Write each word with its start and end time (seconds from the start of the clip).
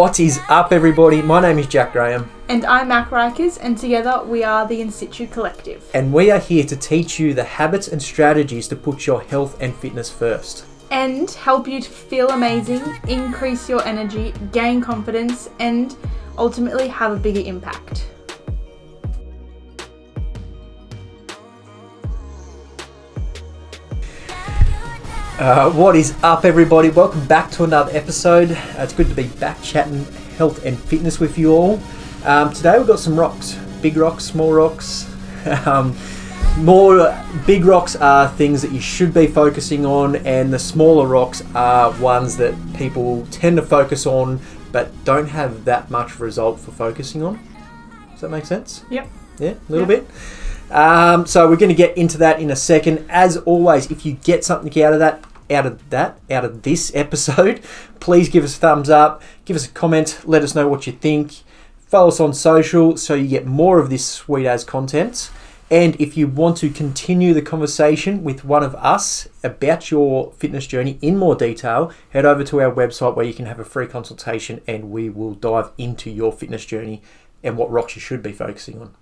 What 0.00 0.18
is 0.18 0.40
up, 0.48 0.72
everybody? 0.72 1.20
My 1.20 1.42
name 1.42 1.58
is 1.58 1.66
Jack 1.66 1.92
Graham, 1.92 2.30
And 2.48 2.64
I'm 2.64 2.88
Mac 2.88 3.10
Rikers, 3.10 3.58
and 3.60 3.76
together 3.76 4.22
we 4.24 4.42
are 4.42 4.66
the 4.66 4.80
In 4.80 4.90
Situ 4.90 5.26
Collective. 5.26 5.90
and 5.92 6.10
we 6.10 6.30
are 6.30 6.38
here 6.38 6.64
to 6.64 6.74
teach 6.74 7.18
you 7.18 7.34
the 7.34 7.44
habits 7.44 7.86
and 7.86 8.00
strategies 8.02 8.66
to 8.68 8.76
put 8.76 9.06
your 9.06 9.20
health 9.20 9.60
and 9.60 9.76
fitness 9.76 10.10
first. 10.10 10.64
And 10.90 11.30
help 11.30 11.68
you 11.68 11.82
to 11.82 11.90
feel 11.90 12.30
amazing, 12.30 12.80
increase 13.08 13.68
your 13.68 13.84
energy, 13.84 14.32
gain 14.52 14.80
confidence, 14.80 15.50
and 15.58 15.94
ultimately 16.38 16.88
have 16.88 17.12
a 17.12 17.16
bigger 17.16 17.46
impact. 17.46 18.06
Uh, 25.40 25.72
what 25.72 25.96
is 25.96 26.14
up, 26.22 26.44
everybody? 26.44 26.90
Welcome 26.90 27.26
back 27.26 27.50
to 27.52 27.64
another 27.64 27.90
episode. 27.96 28.52
Uh, 28.52 28.74
it's 28.80 28.92
good 28.92 29.08
to 29.08 29.14
be 29.14 29.26
back 29.26 29.62
chatting 29.62 30.04
health 30.36 30.66
and 30.66 30.78
fitness 30.78 31.18
with 31.18 31.38
you 31.38 31.52
all. 31.52 31.80
Um, 32.26 32.52
today 32.52 32.76
we've 32.76 32.86
got 32.86 32.98
some 32.98 33.18
rocks, 33.18 33.54
big 33.80 33.96
rocks, 33.96 34.22
small 34.24 34.52
rocks. 34.52 35.10
um, 35.66 35.96
more 36.58 37.18
big 37.46 37.64
rocks 37.64 37.96
are 37.96 38.28
things 38.28 38.60
that 38.60 38.70
you 38.70 38.82
should 38.82 39.14
be 39.14 39.26
focusing 39.26 39.86
on, 39.86 40.16
and 40.26 40.52
the 40.52 40.58
smaller 40.58 41.06
rocks 41.06 41.42
are 41.54 41.90
ones 41.98 42.36
that 42.36 42.54
people 42.76 43.26
tend 43.30 43.56
to 43.56 43.62
focus 43.62 44.04
on 44.04 44.40
but 44.72 44.92
don't 45.04 45.28
have 45.28 45.64
that 45.64 45.90
much 45.90 46.20
result 46.20 46.60
for 46.60 46.70
focusing 46.70 47.22
on. 47.22 47.40
Does 48.12 48.20
that 48.20 48.28
make 48.28 48.44
sense? 48.44 48.84
Yep. 48.90 49.08
Yeah, 49.38 49.48
a 49.52 49.72
little 49.72 49.90
Yeah. 49.90 50.00
bit. 50.00 50.10
Um, 50.70 51.26
so 51.26 51.48
we're 51.48 51.56
going 51.56 51.70
to 51.70 51.74
get 51.74 51.96
into 51.96 52.18
that 52.18 52.40
in 52.40 52.50
a 52.50 52.56
second. 52.56 53.06
As 53.08 53.38
always, 53.38 53.90
if 53.90 54.06
you 54.06 54.12
get 54.12 54.44
something 54.44 54.82
out 54.84 54.92
of 54.92 55.00
that, 55.00 55.24
out 55.50 55.66
of 55.66 55.90
that, 55.90 56.18
out 56.30 56.44
of 56.44 56.62
this 56.62 56.92
episode, 56.94 57.60
please 57.98 58.28
give 58.28 58.44
us 58.44 58.56
a 58.56 58.60
thumbs 58.60 58.90
up, 58.90 59.22
give 59.44 59.56
us 59.56 59.66
a 59.66 59.70
comment, 59.70 60.20
let 60.24 60.42
us 60.42 60.54
know 60.54 60.68
what 60.68 60.86
you 60.86 60.92
think. 60.92 61.42
Follow 61.78 62.08
us 62.08 62.20
on 62.20 62.32
social 62.32 62.96
so 62.96 63.14
you 63.14 63.26
get 63.26 63.46
more 63.46 63.80
of 63.80 63.90
this 63.90 64.06
sweet 64.06 64.46
as 64.46 64.62
content. 64.62 65.30
And 65.72 65.94
if 66.00 66.16
you 66.16 66.26
want 66.26 66.56
to 66.58 66.70
continue 66.70 67.32
the 67.32 67.42
conversation 67.42 68.24
with 68.24 68.44
one 68.44 68.64
of 68.64 68.74
us 68.74 69.28
about 69.44 69.90
your 69.90 70.32
fitness 70.32 70.66
journey 70.66 70.98
in 71.00 71.16
more 71.16 71.36
detail, 71.36 71.92
head 72.10 72.24
over 72.24 72.42
to 72.42 72.60
our 72.60 72.72
website 72.72 73.14
where 73.14 73.24
you 73.24 73.32
can 73.32 73.46
have 73.46 73.60
a 73.60 73.64
free 73.64 73.86
consultation 73.86 74.60
and 74.66 74.90
we 74.90 75.08
will 75.08 75.34
dive 75.34 75.70
into 75.78 76.10
your 76.10 76.32
fitness 76.32 76.64
journey 76.64 77.02
and 77.44 77.56
what 77.56 77.70
rocks 77.70 77.94
you 77.94 78.00
should 78.00 78.22
be 78.22 78.32
focusing 78.32 78.80
on. 78.80 78.94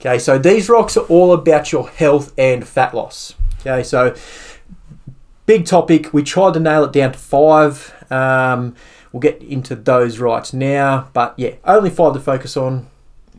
Okay, 0.00 0.18
so 0.18 0.38
these 0.38 0.68
rocks 0.68 0.98
are 0.98 1.06
all 1.06 1.32
about 1.32 1.72
your 1.72 1.88
health 1.88 2.34
and 2.36 2.68
fat 2.68 2.92
loss. 2.94 3.34
Okay, 3.60 3.82
so 3.82 4.14
big 5.46 5.66
topic. 5.66 6.12
We 6.12 6.22
tried 6.22 6.54
to 6.54 6.60
nail 6.60 6.84
it 6.84 6.92
down 6.92 7.12
to 7.12 7.18
five. 7.18 7.94
Um, 8.10 8.74
we'll 9.12 9.20
get 9.20 9.42
into 9.42 9.76
those 9.76 10.18
right 10.18 10.52
now, 10.52 11.08
but 11.12 11.34
yeah, 11.36 11.54
only 11.64 11.90
five 11.90 12.14
to 12.14 12.20
focus 12.20 12.56
on. 12.56 12.88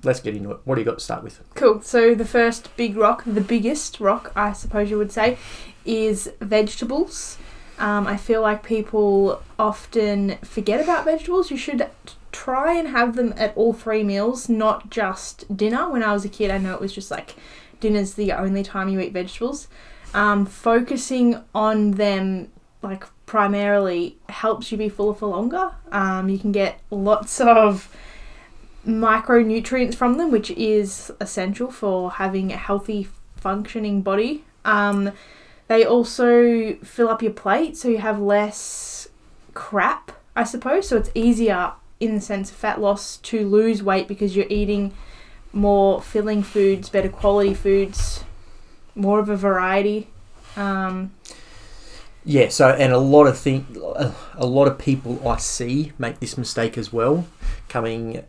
Let's 0.03 0.19
get 0.19 0.35
into 0.35 0.51
it. 0.51 0.59
What 0.65 0.75
do 0.75 0.81
you 0.81 0.85
got 0.85 0.99
to 0.99 1.03
start 1.03 1.23
with? 1.23 1.41
Cool. 1.55 1.81
So, 1.81 2.13
the 2.13 2.25
first 2.25 2.75
big 2.77 2.95
rock, 2.95 3.23
the 3.25 3.41
biggest 3.41 3.99
rock, 3.99 4.31
I 4.35 4.53
suppose 4.53 4.91
you 4.91 4.99
would 4.99 5.11
say, 5.11 5.37
is 5.83 6.31
vegetables. 6.39 7.39
Um, 7.79 8.05
I 8.05 8.15
feel 8.15 8.41
like 8.41 8.63
people 8.63 9.41
often 9.57 10.37
forget 10.43 10.79
about 10.79 11.05
vegetables. 11.05 11.49
You 11.49 11.57
should 11.57 11.89
try 12.31 12.73
and 12.77 12.89
have 12.89 13.15
them 13.15 13.33
at 13.35 13.55
all 13.57 13.73
three 13.73 14.03
meals, 14.03 14.47
not 14.47 14.91
just 14.91 15.57
dinner. 15.57 15.89
When 15.89 16.03
I 16.03 16.13
was 16.13 16.23
a 16.23 16.29
kid, 16.29 16.51
I 16.51 16.59
know 16.59 16.75
it 16.75 16.81
was 16.81 16.93
just 16.93 17.09
like 17.09 17.35
dinner's 17.79 18.13
the 18.13 18.31
only 18.31 18.61
time 18.61 18.89
you 18.89 18.99
eat 18.99 19.11
vegetables. 19.11 19.67
Um, 20.15 20.45
focusing 20.45 21.41
on 21.53 21.91
them, 21.91 22.49
like 22.81 23.03
primarily, 23.25 24.17
helps 24.29 24.71
you 24.71 24.77
be 24.77 24.87
fuller 24.87 25.13
for 25.13 25.27
longer. 25.27 25.73
Um, 25.91 26.29
you 26.29 26.39
can 26.39 26.53
get 26.53 26.79
lots 26.89 27.41
of 27.41 27.93
micronutrients 28.87 29.93
from 29.93 30.17
them, 30.17 30.31
which 30.31 30.51
is 30.51 31.11
essential 31.19 31.69
for 31.69 32.11
having 32.11 32.53
a 32.53 32.57
healthy, 32.57 33.09
functioning 33.35 34.01
body. 34.01 34.45
Um, 34.63 35.11
they 35.67 35.83
also 35.83 36.75
fill 36.75 37.09
up 37.09 37.21
your 37.21 37.33
plate, 37.33 37.75
so 37.75 37.89
you 37.89 37.97
have 37.97 38.17
less 38.17 39.09
crap, 39.53 40.13
I 40.33 40.45
suppose. 40.45 40.87
So 40.87 40.95
it's 40.95 41.09
easier 41.13 41.73
in 41.99 42.15
the 42.15 42.21
sense 42.21 42.51
of 42.51 42.55
fat 42.55 42.79
loss 42.79 43.17
to 43.17 43.45
lose 43.45 43.83
weight 43.83 44.07
because 44.07 44.33
you're 44.33 44.45
eating 44.49 44.93
more 45.51 46.01
filling 46.01 46.41
foods, 46.41 46.87
better 46.89 47.09
quality 47.09 47.53
foods, 47.53 48.23
more 48.95 49.19
of 49.19 49.29
a 49.29 49.35
variety. 49.35 50.07
Um, 50.55 51.11
Yeah, 52.23 52.49
so 52.49 52.69
and 52.69 52.91
a 52.91 52.97
lot 52.97 53.27
of 53.27 53.37
thing, 53.37 53.67
a 54.35 54.45
lot 54.45 54.67
of 54.67 54.79
people 54.79 55.27
I 55.27 55.37
see 55.37 55.91
make 55.99 56.19
this 56.19 56.37
mistake 56.37 56.77
as 56.77 56.91
well, 56.91 57.27
coming 57.69 58.23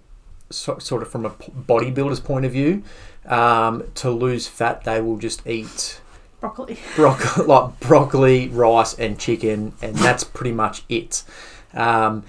so, 0.50 0.78
sort 0.78 1.02
of 1.02 1.08
from 1.08 1.24
a 1.24 1.30
bodybuilder's 1.30 2.20
point 2.20 2.44
of 2.44 2.52
view. 2.52 2.82
Um, 3.24 3.84
to 3.96 4.10
lose 4.10 4.46
fat, 4.46 4.84
they 4.84 5.00
will 5.00 5.16
just 5.16 5.46
eat 5.46 6.00
broccoli. 6.40 6.78
broccoli, 6.94 7.46
like 7.46 7.80
broccoli, 7.80 8.48
rice, 8.48 8.94
and 8.94 9.18
chicken, 9.18 9.72
and 9.80 9.96
that's 9.96 10.24
pretty 10.24 10.52
much 10.52 10.82
it. 10.88 11.24
Um, 11.74 12.24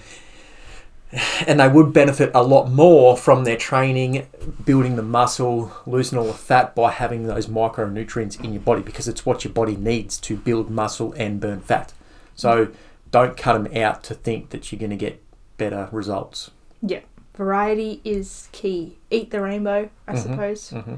and 1.48 1.60
they 1.60 1.68
would 1.68 1.94
benefit 1.94 2.32
a 2.34 2.44
lot 2.44 2.70
more 2.72 3.16
from 3.16 3.44
their 3.44 3.58
training, 3.58 4.28
building 4.66 4.96
the 4.96 5.04
muscle, 5.04 5.72
losing 5.86 6.18
all 6.20 6.26
the 6.28 6.34
fat 6.34 6.76
by 6.76 6.92
having 6.92 7.28
those 7.28 7.48
micronutrients 7.48 8.44
in 8.44 8.54
your 8.54 8.62
body 8.62 8.82
because 8.82 9.08
it's 9.08 9.26
what 9.26 9.44
your 9.44 9.54
body 9.54 9.76
needs 9.76 10.18
to 10.20 10.36
build 10.36 10.70
muscle 10.70 11.14
and 11.14 11.40
burn 11.40 11.62
fat. 11.62 11.94
So 12.36 12.70
don't 13.12 13.38
cut 13.38 13.54
them 13.64 13.78
out 13.78 14.04
to 14.06 14.14
think 14.14 14.50
that 14.50 14.72
you're 14.72 14.80
going 14.80 14.90
to 14.92 14.96
get 14.98 15.22
better 15.58 15.88
results. 15.92 16.52
Yeah, 16.82 17.00
variety 17.36 18.02
is 18.04 18.50
key. 18.52 18.98
Eat 19.10 19.32
the 19.32 19.42
rainbow, 19.42 19.90
I 20.08 20.14
Mhm, 20.14 20.18
suppose. 20.22 20.72
mhm. 20.72 20.98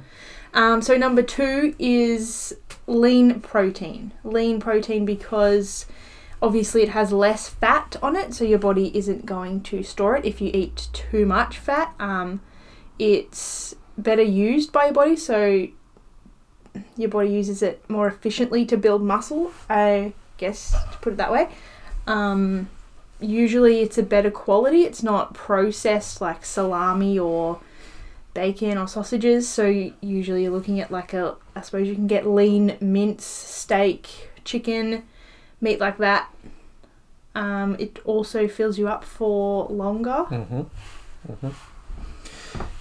Um, 0.54 0.82
so 0.82 0.98
number 0.98 1.22
two 1.22 1.76
is 1.78 2.56
lean 2.88 3.40
protein. 3.42 4.12
Lean 4.24 4.60
protein 4.60 5.06
because 5.06 5.86
obviously 6.42 6.84
it 6.84 6.90
has 6.90 7.12
less 7.12 7.50
fat 7.50 7.96
on 8.02 8.16
it, 8.16 8.34
so 8.34 8.44
your 8.44 8.60
body 8.60 8.96
isn't 8.98 9.26
going 9.26 9.62
to 9.64 9.84
store 9.84 10.18
it 10.18 10.26
if 10.26 10.42
you 10.42 10.52
eat 10.54 10.88
too 10.94 11.26
much 11.26 11.58
fat. 11.58 11.94
Um, 12.00 12.42
it's 12.98 13.76
better 13.98 14.22
used 14.22 14.72
by 14.72 14.86
your 14.86 14.94
body, 14.94 15.16
so 15.16 15.68
your 16.96 17.10
body 17.10 17.30
uses 17.30 17.62
it 17.62 17.88
more 17.90 18.08
efficiently 18.08 18.66
to 18.66 18.78
build 18.78 19.02
muscle. 19.02 19.52
I 19.70 20.14
guess 20.38 20.72
to 20.72 20.98
put 21.02 21.14
it 21.14 21.18
that 21.18 21.32
way. 21.32 21.50
Um, 22.08 22.70
usually 23.20 23.82
it's 23.82 23.98
a 23.98 24.04
better 24.04 24.32
quality. 24.32 24.84
It's 24.84 25.04
not 25.04 25.34
processed 25.34 26.22
like 26.22 26.46
salami 26.46 27.20
or 27.20 27.60
bacon 28.34 28.78
or 28.78 28.88
sausages. 28.88 29.48
So 29.48 29.92
usually 30.02 30.44
you're 30.44 30.52
looking 30.52 30.80
at 30.80 30.92
like 30.92 31.14
a, 31.14 31.36
I 31.56 31.62
suppose 31.62 31.88
you 31.88 31.96
can 31.96 32.08
get 32.08 32.26
lean 32.26 32.78
mince, 32.80 33.26
steak, 33.26 34.30
chicken, 34.46 35.04
meat 35.62 35.80
like 35.80 35.98
that. 35.98 36.30
Um, 37.36 37.76
it 37.80 38.00
also 38.06 38.48
fills 38.48 38.78
you 38.80 38.88
up 38.88 39.04
for 39.04 39.68
longer. 39.68 40.24
hmm 40.24 40.62
hmm 41.34 41.50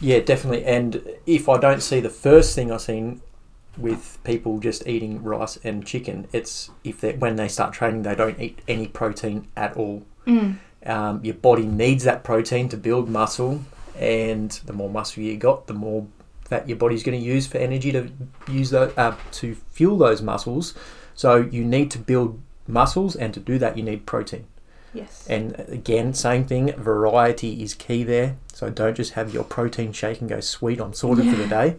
Yeah, 0.01 0.21
definitely. 0.21 0.65
And 0.65 1.03
if 1.27 1.49
I 1.49 1.59
don't 1.59 1.83
see 1.83 2.01
the 2.01 2.11
first 2.11 2.55
thing 2.55 2.73
I've 2.73 2.81
seen 2.81 3.21
with 3.77 4.19
people 4.25 4.59
just 4.59 4.87
eating 4.89 5.23
rice 5.23 5.59
and 5.63 5.87
chicken, 5.87 6.27
it's 6.33 6.71
if 6.83 7.01
they 7.01 7.13
when 7.13 7.37
they 7.37 7.49
start 7.49 7.73
training, 7.73 8.03
they 8.03 8.15
don't 8.15 8.41
eat 8.41 8.61
any 8.67 8.89
protein 8.89 9.49
at 9.57 9.77
all. 9.77 10.03
Mm. 10.27 10.57
Um, 10.87 11.21
your 11.25 11.35
body 11.35 11.67
needs 11.67 12.05
that 12.05 12.25
protein 12.25 12.69
to 12.71 12.77
build 12.77 13.09
muscle, 13.09 13.65
and 13.99 14.51
the 14.65 14.73
more 14.73 14.89
muscle 14.89 15.23
you 15.23 15.37
got, 15.37 15.67
the 15.67 15.75
more 15.75 16.07
that 16.49 16.69
your 16.69 16.79
body's 16.79 17.03
going 17.03 17.19
to 17.19 17.25
use 17.25 17.47
for 17.47 17.59
energy 17.59 17.93
to 17.93 18.11
use 18.49 18.71
the, 18.71 18.99
uh, 18.99 19.15
to 19.33 19.55
fuel 19.71 19.99
those 19.99 20.23
muscles. 20.23 20.75
So 21.15 21.37
you 21.37 21.65
need 21.65 21.91
to 21.91 21.99
build 21.99 22.41
muscles, 22.69 23.17
and 23.17 23.35
to 23.35 23.41
do 23.41 23.59
that, 23.59 23.77
you 23.77 23.83
need 23.83 24.07
protein. 24.07 24.47
Yes. 24.95 25.27
And 25.29 25.59
again, 25.69 26.15
same 26.15 26.45
thing, 26.45 26.73
variety 26.73 27.63
is 27.63 27.75
key 27.75 28.05
there. 28.05 28.37
So 28.53 28.71
don't 28.71 28.97
just 28.97 29.13
have 29.13 29.33
your 29.33 29.45
protein 29.45 29.93
shake 29.93 30.21
and 30.21 30.29
go, 30.29 30.41
sweet, 30.41 30.81
I'm 30.81 30.93
sorted 30.93 31.29
for 31.29 31.37
the 31.37 31.47
day. 31.47 31.77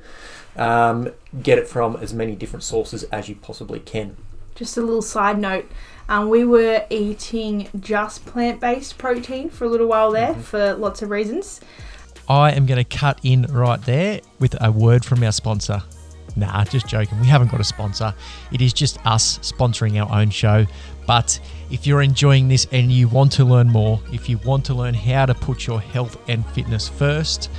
Um, 0.55 1.11
get 1.41 1.57
it 1.57 1.67
from 1.67 1.95
as 1.97 2.13
many 2.13 2.35
different 2.35 2.63
sources 2.63 3.03
as 3.05 3.29
you 3.29 3.35
possibly 3.35 3.79
can. 3.79 4.15
Just 4.55 4.77
a 4.77 4.81
little 4.81 5.01
side 5.01 5.39
note. 5.39 5.69
Um, 6.07 6.29
we 6.29 6.43
were 6.43 6.85
eating 6.89 7.69
just 7.79 8.25
plant 8.25 8.59
based 8.59 8.97
protein 8.97 9.49
for 9.49 9.65
a 9.65 9.69
little 9.69 9.87
while 9.87 10.11
there 10.11 10.33
for 10.35 10.73
lots 10.73 11.01
of 11.01 11.09
reasons. 11.09 11.61
I 12.27 12.51
am 12.51 12.65
going 12.65 12.83
to 12.83 12.97
cut 12.97 13.19
in 13.23 13.43
right 13.43 13.81
there 13.83 14.21
with 14.39 14.55
a 14.61 14.71
word 14.71 15.03
from 15.03 15.23
our 15.23 15.31
sponsor. 15.31 15.83
Nah, 16.35 16.63
just 16.63 16.87
joking. 16.87 17.19
We 17.19 17.27
haven't 17.27 17.51
got 17.51 17.59
a 17.59 17.63
sponsor. 17.63 18.13
It 18.51 18.61
is 18.61 18.73
just 18.73 19.03
us 19.05 19.39
sponsoring 19.39 20.01
our 20.01 20.19
own 20.19 20.29
show. 20.29 20.65
But 21.05 21.39
if 21.71 21.87
you're 21.87 22.01
enjoying 22.01 22.47
this 22.47 22.67
and 22.71 22.91
you 22.91 23.07
want 23.07 23.31
to 23.33 23.45
learn 23.45 23.69
more, 23.69 23.99
if 24.11 24.29
you 24.29 24.37
want 24.39 24.65
to 24.65 24.73
learn 24.73 24.93
how 24.93 25.25
to 25.25 25.33
put 25.33 25.65
your 25.65 25.81
health 25.81 26.17
and 26.29 26.45
fitness 26.47 26.87
first, 26.87 27.49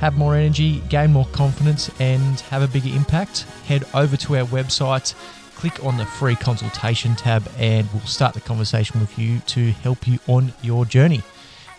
have 0.00 0.18
more 0.18 0.34
energy, 0.34 0.80
gain 0.88 1.12
more 1.12 1.26
confidence, 1.26 1.90
and 2.00 2.40
have 2.40 2.62
a 2.62 2.68
bigger 2.68 2.94
impact, 2.94 3.42
head 3.66 3.84
over 3.94 4.16
to 4.16 4.36
our 4.36 4.44
website, 4.46 5.14
click 5.54 5.82
on 5.84 5.96
the 5.96 6.04
free 6.04 6.36
consultation 6.36 7.16
tab, 7.16 7.48
and 7.58 7.88
we'll 7.92 8.02
start 8.02 8.34
the 8.34 8.40
conversation 8.40 9.00
with 9.00 9.18
you 9.18 9.38
to 9.46 9.70
help 9.70 10.06
you 10.06 10.18
on 10.26 10.52
your 10.62 10.84
journey. 10.84 11.22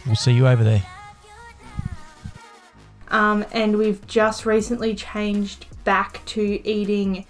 We'll 0.05 0.15
see 0.15 0.31
you 0.31 0.47
over 0.47 0.63
there. 0.63 0.83
Um, 3.09 3.45
and 3.51 3.77
we've 3.77 4.05
just 4.07 4.45
recently 4.45 4.95
changed 4.95 5.66
back 5.87 6.21
to 6.25 6.41
eating 6.67 7.25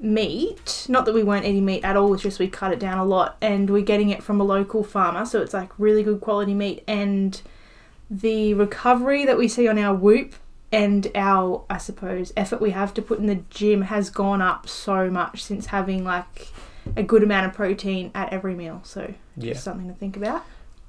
meat. 0.00 0.86
Not 0.88 1.04
that 1.04 1.14
we 1.14 1.22
weren't 1.22 1.44
eating 1.46 1.64
meat 1.64 1.84
at 1.84 1.96
all, 1.96 2.12
it's 2.12 2.24
just 2.24 2.40
we 2.40 2.48
cut 2.48 2.72
it 2.72 2.80
down 2.80 2.98
a 2.98 3.04
lot 3.04 3.36
and 3.40 3.70
we're 3.70 3.82
getting 3.84 4.10
it 4.10 4.20
from 4.20 4.40
a 4.40 4.44
local 4.44 4.82
farmer, 4.82 5.24
so 5.24 5.40
it's 5.40 5.54
like 5.54 5.70
really 5.78 6.02
good 6.02 6.20
quality 6.20 6.52
meat. 6.52 6.82
And 6.88 7.40
the 8.10 8.54
recovery 8.54 9.24
that 9.26 9.38
we 9.38 9.46
see 9.46 9.68
on 9.68 9.78
our 9.78 9.94
whoop 9.94 10.34
and 10.72 11.08
our, 11.14 11.64
I 11.70 11.78
suppose, 11.78 12.32
effort 12.36 12.60
we 12.60 12.70
have 12.72 12.92
to 12.94 13.02
put 13.02 13.20
in 13.20 13.26
the 13.26 13.42
gym 13.48 13.82
has 13.82 14.10
gone 14.10 14.42
up 14.42 14.68
so 14.68 15.08
much 15.08 15.44
since 15.44 15.66
having 15.66 16.02
like 16.02 16.48
a 16.96 17.04
good 17.04 17.22
amount 17.22 17.46
of 17.46 17.54
protein 17.54 18.10
at 18.14 18.32
every 18.32 18.56
meal. 18.56 18.80
So, 18.82 19.14
Yeah. 19.36 19.52
just 19.52 19.62
something 19.62 19.86
to 19.86 19.94
think 19.94 20.16
about. 20.16 20.44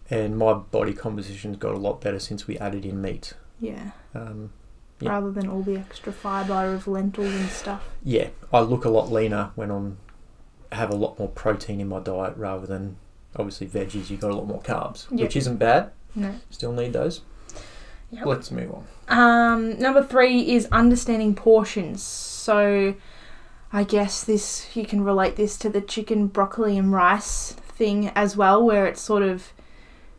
And 0.10 0.38
my 0.40 0.54
body 0.54 0.94
composition's 0.94 1.58
got 1.58 1.76
a 1.76 1.78
lot 1.78 2.02
better 2.02 2.20
since 2.20 2.48
we 2.48 2.58
added 2.58 2.84
in 2.86 3.00
meat. 3.00 3.34
Yeah. 3.60 3.92
Um, 4.16 4.52
Yeah. 5.02 5.10
Rather 5.12 5.32
than 5.32 5.50
all 5.50 5.62
the 5.64 5.78
extra 5.78 6.14
fibre 6.14 6.74
of 6.74 6.88
lentils 6.88 7.34
and 7.34 7.50
stuff. 7.50 7.88
yeah, 8.04 8.30
I 8.54 8.60
look 8.62 8.86
a 8.86 8.90
lot 8.90 9.12
leaner 9.12 9.52
when 9.56 9.72
I'm 9.72 9.98
have 10.72 10.90
a 10.90 10.96
lot 10.96 11.20
more 11.20 11.28
protein 11.28 11.82
in 11.82 11.90
my 11.90 12.00
diet 12.00 12.34
rather 12.38 12.66
than 12.66 12.96
obviously 13.36 13.68
veggies. 13.68 14.10
You 14.10 14.18
got 14.18 14.32
a 14.32 14.36
lot 14.36 14.48
more 14.48 14.62
carbs, 14.62 15.08
Yeah. 15.12 15.24
which 15.26 15.36
isn't 15.36 15.58
bad. 15.58 15.92
No. 16.16 16.36
Still 16.50 16.72
need 16.72 16.94
those. 16.94 17.22
Yep. 18.12 18.26
Let's 18.26 18.52
move 18.52 18.72
on. 18.74 18.86
Um, 19.08 19.80
number 19.80 20.04
three 20.04 20.52
is 20.54 20.68
understanding 20.72 21.34
portions. 21.36 22.04
So, 22.04 22.96
I 23.74 23.84
guess 23.86 24.24
this 24.24 24.68
you 24.76 24.86
can 24.86 25.04
relate 25.04 25.36
this 25.38 25.58
to 25.60 25.70
the 25.70 25.80
chicken, 25.82 26.28
broccoli, 26.28 26.78
and 26.78 26.92
rice 26.94 27.54
thing 27.54 28.10
as 28.10 28.36
well, 28.38 28.64
where 28.64 28.86
it's 28.86 29.02
sort 29.02 29.24
of 29.24 29.54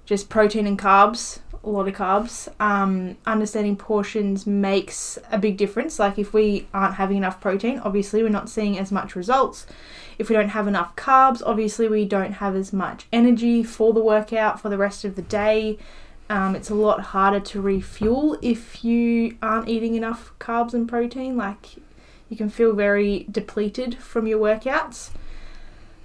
just 0.06 0.28
protein 0.30 0.66
and 0.66 0.78
carbs, 0.78 1.40
lot 1.70 1.88
of 1.88 1.94
carbs. 1.94 2.48
Um, 2.60 3.16
understanding 3.26 3.76
portions 3.76 4.46
makes 4.46 5.18
a 5.30 5.38
big 5.38 5.56
difference. 5.56 5.98
Like 5.98 6.18
if 6.18 6.32
we 6.32 6.66
aren't 6.74 6.94
having 6.94 7.16
enough 7.16 7.40
protein, 7.40 7.78
obviously 7.80 8.22
we're 8.22 8.28
not 8.28 8.48
seeing 8.48 8.78
as 8.78 8.90
much 8.90 9.14
results. 9.14 9.66
If 10.18 10.28
we 10.28 10.34
don't 10.34 10.50
have 10.50 10.66
enough 10.66 10.96
carbs, 10.96 11.42
obviously 11.44 11.88
we 11.88 12.04
don't 12.04 12.32
have 12.34 12.56
as 12.56 12.72
much 12.72 13.06
energy 13.12 13.62
for 13.62 13.92
the 13.92 14.02
workout 14.02 14.60
for 14.60 14.68
the 14.68 14.78
rest 14.78 15.04
of 15.04 15.16
the 15.16 15.22
day. 15.22 15.78
Um, 16.28 16.56
it's 16.56 16.70
a 16.70 16.74
lot 16.74 17.00
harder 17.00 17.40
to 17.40 17.60
refuel 17.60 18.38
if 18.42 18.84
you 18.84 19.36
aren't 19.42 19.68
eating 19.68 19.94
enough 19.94 20.32
carbs 20.38 20.74
and 20.74 20.88
protein. 20.88 21.36
Like 21.36 21.76
you 22.28 22.36
can 22.36 22.48
feel 22.48 22.72
very 22.72 23.26
depleted 23.30 23.96
from 23.96 24.26
your 24.26 24.38
workouts. 24.38 25.10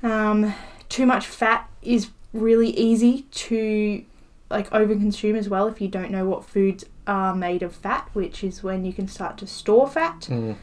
Um, 0.04 0.54
too 0.90 1.06
much 1.06 1.26
fat 1.26 1.70
is 1.82 2.10
really 2.34 2.70
easy 2.72 3.24
to 3.32 4.04
like 4.50 4.70
overconsume 4.72 5.38
as 5.38 5.50
well 5.50 5.68
if 5.68 5.82
you 5.82 5.88
don't 5.88 6.12
know 6.12 6.26
what 6.26 6.46
foods 6.46 6.86
are 7.06 7.36
made 7.36 7.64
of 7.64 7.74
fat, 7.76 8.10
which 8.14 8.44
is 8.44 8.64
when 8.64 8.86
you 8.86 8.94
can 8.94 9.08
start 9.08 9.38
to 9.40 9.48
store 9.48 9.88
fat. 9.90 10.22
Mm, 10.30 10.56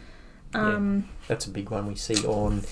Um, 0.54 1.08
that's 1.28 1.46
a 1.46 1.50
big 1.50 1.70
one 1.70 1.86
we 1.86 1.94
see 1.96 2.24
on 2.26 2.62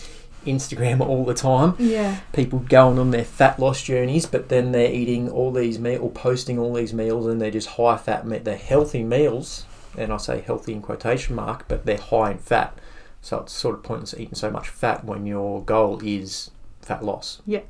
Instagram 0.47 1.00
all 1.06 1.25
the 1.25 1.35
time. 1.35 1.75
yeah. 1.79 2.20
People 2.32 2.61
going 2.61 2.99
on 2.99 3.11
their 3.11 3.25
fat 3.25 3.59
loss 3.59 3.82
journeys, 3.82 4.26
but 4.26 4.49
then 4.49 4.73
they're 4.73 4.91
eating 4.93 5.29
all 5.31 5.53
these 5.53 5.79
meals 5.79 6.00
or 6.03 6.11
posting 6.11 6.59
all 6.59 6.73
these 6.75 6.93
meals, 6.94 7.26
and 7.26 7.41
they're 7.41 7.50
just 7.50 7.69
high 7.70 7.97
fat. 7.97 8.26
me- 8.26 8.38
They're 8.38 8.56
healthy 8.56 9.03
meals, 9.05 9.67
and 9.99 10.12
I 10.12 10.17
say 10.17 10.41
healthy 10.41 10.73
in 10.73 10.82
quotation 10.82 11.35
mark, 11.35 11.67
but 11.69 11.85
they're 11.87 11.99
high 11.99 12.31
in 12.32 12.38
fat. 12.38 12.79
So 13.20 13.38
it's 13.41 13.53
sort 13.53 13.75
of 13.76 13.82
pointless 13.82 14.15
eating 14.15 14.35
so 14.35 14.50
much 14.50 14.69
fat 14.69 15.05
when 15.05 15.26
your 15.26 15.62
goal 15.62 16.00
is 16.03 16.50
fat 16.81 17.05
loss. 17.05 17.41
Yeah. 17.47 17.61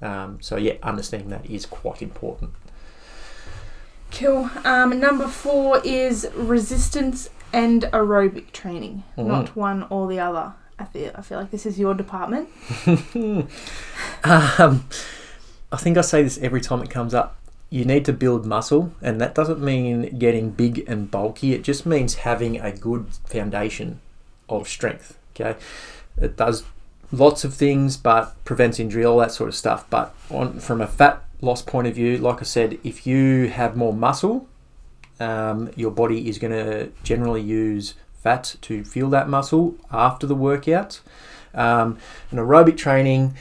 Um, 0.00 0.38
so 0.40 0.56
yeah, 0.56 0.74
understanding 0.82 1.28
that 1.30 1.44
is 1.44 1.66
quite 1.66 2.00
important. 2.02 2.52
Cool. 4.12 4.50
Um, 4.64 4.98
number 4.98 5.28
four 5.28 5.80
is 5.84 6.28
resistance 6.34 7.30
and 7.52 7.82
aerobic 7.84 8.52
training, 8.52 9.04
Mhm. 9.16 9.26
not 9.26 9.56
one 9.56 9.86
or 9.90 10.08
the 10.08 10.18
other. 10.20 10.52
I 10.78 10.84
feel 10.84 11.10
I 11.14 11.22
feel 11.22 11.38
like 11.38 11.50
this 11.50 11.66
is 11.66 11.78
your 11.78 11.94
department. 11.94 12.48
um, 14.24 14.84
I 15.72 15.76
think 15.76 15.98
I 15.98 16.02
say 16.02 16.22
this 16.22 16.38
every 16.38 16.60
time 16.60 16.82
it 16.82 16.90
comes 16.90 17.14
up. 17.14 17.36
You 17.70 17.84
need 17.84 18.04
to 18.06 18.12
build 18.14 18.46
muscle, 18.46 18.92
and 19.02 19.20
that 19.20 19.34
doesn't 19.34 19.60
mean 19.60 20.18
getting 20.18 20.50
big 20.50 20.84
and 20.88 21.10
bulky. 21.10 21.52
It 21.52 21.62
just 21.62 21.84
means 21.84 22.14
having 22.16 22.58
a 22.58 22.72
good 22.72 23.06
foundation 23.26 24.00
of 24.48 24.68
strength. 24.68 25.18
Okay, 25.34 25.56
it 26.16 26.36
does 26.36 26.64
lots 27.12 27.44
of 27.44 27.52
things, 27.54 27.96
but 27.96 28.42
prevents 28.44 28.80
injury, 28.80 29.04
all 29.04 29.18
that 29.18 29.32
sort 29.32 29.48
of 29.48 29.54
stuff. 29.54 29.84
But 29.90 30.14
on 30.30 30.60
from 30.60 30.80
a 30.80 30.86
fat 30.86 31.22
loss 31.40 31.62
point 31.62 31.86
of 31.86 31.94
view, 31.94 32.18
like 32.18 32.40
I 32.40 32.44
said, 32.44 32.78
if 32.82 33.06
you 33.06 33.48
have 33.48 33.76
more 33.76 33.92
muscle, 33.92 34.48
um, 35.20 35.70
your 35.76 35.90
body 35.90 36.28
is 36.28 36.38
going 36.38 36.52
to 36.52 36.90
generally 37.02 37.42
use 37.42 37.94
fat 38.22 38.56
to 38.62 38.84
fuel 38.84 39.10
that 39.10 39.28
muscle 39.28 39.76
after 39.90 40.26
the 40.26 40.34
workout. 40.34 41.00
Um, 41.54 41.98
and 42.30 42.38
aerobic 42.38 42.76
training, 42.76 43.34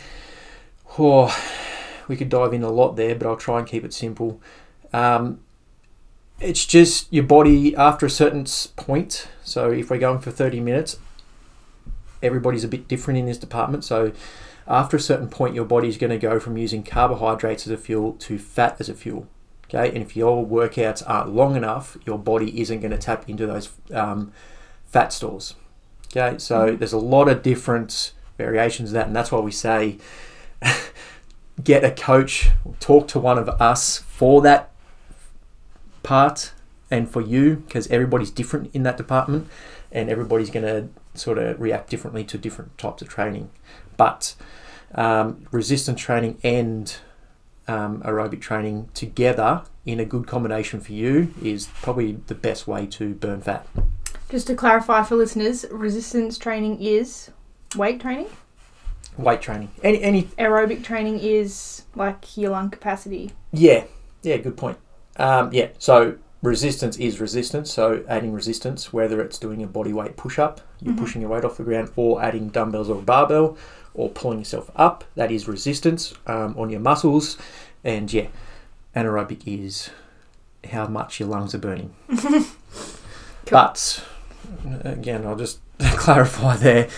oh, 0.98 1.36
we 2.08 2.16
could 2.16 2.30
dive 2.30 2.54
in 2.54 2.64
a 2.64 2.70
lot 2.70 2.96
there, 2.96 3.16
but 3.16 3.28
I'll 3.28 3.38
try 3.38 3.60
and 3.60 3.68
keep 3.68 3.84
it 3.84 3.94
simple. 3.94 4.42
Um, 4.94 5.42
it's 6.40 6.66
just 6.66 7.12
your 7.12 7.24
body 7.24 7.76
after 7.76 8.06
a 8.06 8.10
certain 8.10 8.46
point. 8.76 9.28
So 9.44 9.72
if 9.72 9.90
we're 9.90 9.98
going 9.98 10.20
for 10.20 10.32
30 10.32 10.60
minutes, 10.60 10.98
everybody's 12.22 12.64
a 12.64 12.68
bit 12.68 12.88
different 12.88 13.20
in 13.20 13.26
this 13.26 13.38
department. 13.38 13.84
So 13.84 14.12
after 14.68 14.98
a 14.98 15.00
certain 15.00 15.30
point, 15.30 15.56
your 15.56 15.66
body's 15.66 15.98
going 15.98 16.10
to 16.12 16.18
go 16.18 16.40
from 16.40 16.58
using 16.58 16.84
carbohydrates 16.84 17.68
as 17.68 17.74
a 17.74 17.78
fuel 17.78 18.14
to 18.14 18.38
fat 18.38 18.76
as 18.80 18.90
a 18.90 18.94
fuel. 18.94 19.28
Okay, 19.66 19.90
and 19.90 19.98
if 19.98 20.16
your 20.16 20.46
workouts 20.46 21.04
aren't 21.06 21.34
long 21.34 21.56
enough, 21.56 21.98
your 22.06 22.18
body 22.18 22.62
isn't 22.62 22.80
going 22.80 22.92
to 22.92 22.98
tap 22.98 23.30
into 23.30 23.46
those 23.46 23.70
um, 23.94 24.32
fat 24.86 25.12
stores. 25.12 25.56
Okay, 26.08 26.38
so 26.38 26.76
there's 26.76 26.94
a 26.94 26.98
lot 26.98 27.28
of 27.28 27.44
different 27.44 28.14
variations 28.38 28.90
of 28.90 28.94
that, 28.94 29.08
and 29.08 29.16
that's 29.16 29.32
why 29.32 29.40
we 29.40 29.52
say 29.52 29.98
get 31.64 31.84
a 31.84 31.92
coach, 31.92 32.50
talk 32.80 33.10
to 33.10 33.20
one 33.20 33.38
of 33.38 33.50
us 33.50 34.00
for 34.00 34.42
that 34.42 34.72
part 36.02 36.54
and 36.90 37.10
for 37.10 37.22
you, 37.22 37.58
because 37.58 37.88
everybody's 37.88 38.32
different 38.32 38.74
in 38.74 38.84
that 38.84 38.96
department, 38.96 39.50
and 39.92 40.10
everybody's 40.10 40.50
going 40.50 40.66
to 40.66 40.88
sort 41.20 41.38
of 41.38 41.60
react 41.60 41.90
differently 41.90 42.24
to 42.24 42.38
different 42.38 42.78
types 42.78 43.02
of 43.02 43.10
training. 43.10 43.50
But 43.98 44.36
um, 44.96 45.46
resistance 45.52 46.00
training 46.00 46.38
and 46.44 46.96
um, 47.68 48.02
aerobic 48.04 48.40
training 48.42 48.90
together 48.94 49.64
in 49.86 50.00
a 50.00 50.06
good 50.06 50.28
combination 50.28 50.80
for 50.80 50.94
you 50.94 51.34
is 51.42 51.68
probably 51.82 52.14
the 52.28 52.36
best 52.36 52.68
way 52.68 52.86
to 52.88 53.14
burn 53.16 53.42
fat. 53.42 53.68
Just 54.30 54.48
to 54.48 54.56
clarify 54.56 55.04
for 55.04 55.16
listeners, 55.16 55.66
resistance 55.72 56.38
training 56.38 56.82
is 56.82 57.32
weight 57.76 58.00
training. 58.00 58.28
Weight 59.18 59.42
training, 59.42 59.72
any 59.84 60.02
any 60.04 60.24
Aerobic 60.38 60.84
training 60.84 61.20
is 61.20 61.84
like 61.96 62.38
your 62.38 62.52
lung 62.52 62.70
capacity. 62.70 63.32
Yeah, 63.52 63.86
yeah, 64.22 64.38
good 64.38 64.56
point. 64.58 64.78
Um, 65.16 65.52
yeah, 65.52 65.70
so 65.80 66.18
resistance 66.44 66.98
is 66.98 67.20
resistance. 67.20 67.74
So 67.74 68.04
adding 68.08 68.32
resistance, 68.32 68.94
whether 68.94 69.20
it's 69.22 69.40
doing 69.40 69.64
a 69.64 69.68
body 69.68 69.92
weight 69.92 70.18
push 70.18 70.38
up, 70.38 70.62
you're 70.82 70.94
Mhm. 70.94 71.00
pushing 71.00 71.22
your 71.22 71.32
weight 71.32 71.44
off 71.44 71.58
the 71.58 71.64
ground, 71.64 71.90
or 71.96 72.22
adding 72.22 72.50
dumbbells 72.50 72.90
or 72.92 73.00
a 73.00 73.02
barbell, 73.02 73.58
or 73.98 74.10
pulling 74.10 74.40
yourself 74.40 74.72
up, 74.76 75.04
that 75.16 75.32
is 75.32 75.48
resistance 75.48 76.14
um, 76.28 76.56
on 76.58 76.70
your 76.70 76.80
muscles. 76.80 77.38
And 77.84 78.12
yeah, 78.14 78.28
anaerobic 78.96 79.42
is 79.46 79.90
how 80.72 80.88
much 80.88 81.20
your 81.20 81.28
lungs 81.30 81.54
are 81.54 81.60
burning. 81.60 81.94
But 83.50 84.04
again, 84.84 85.26
I'll 85.26 85.38
just 85.38 85.60
clarify 85.80 86.58
there 86.58 86.90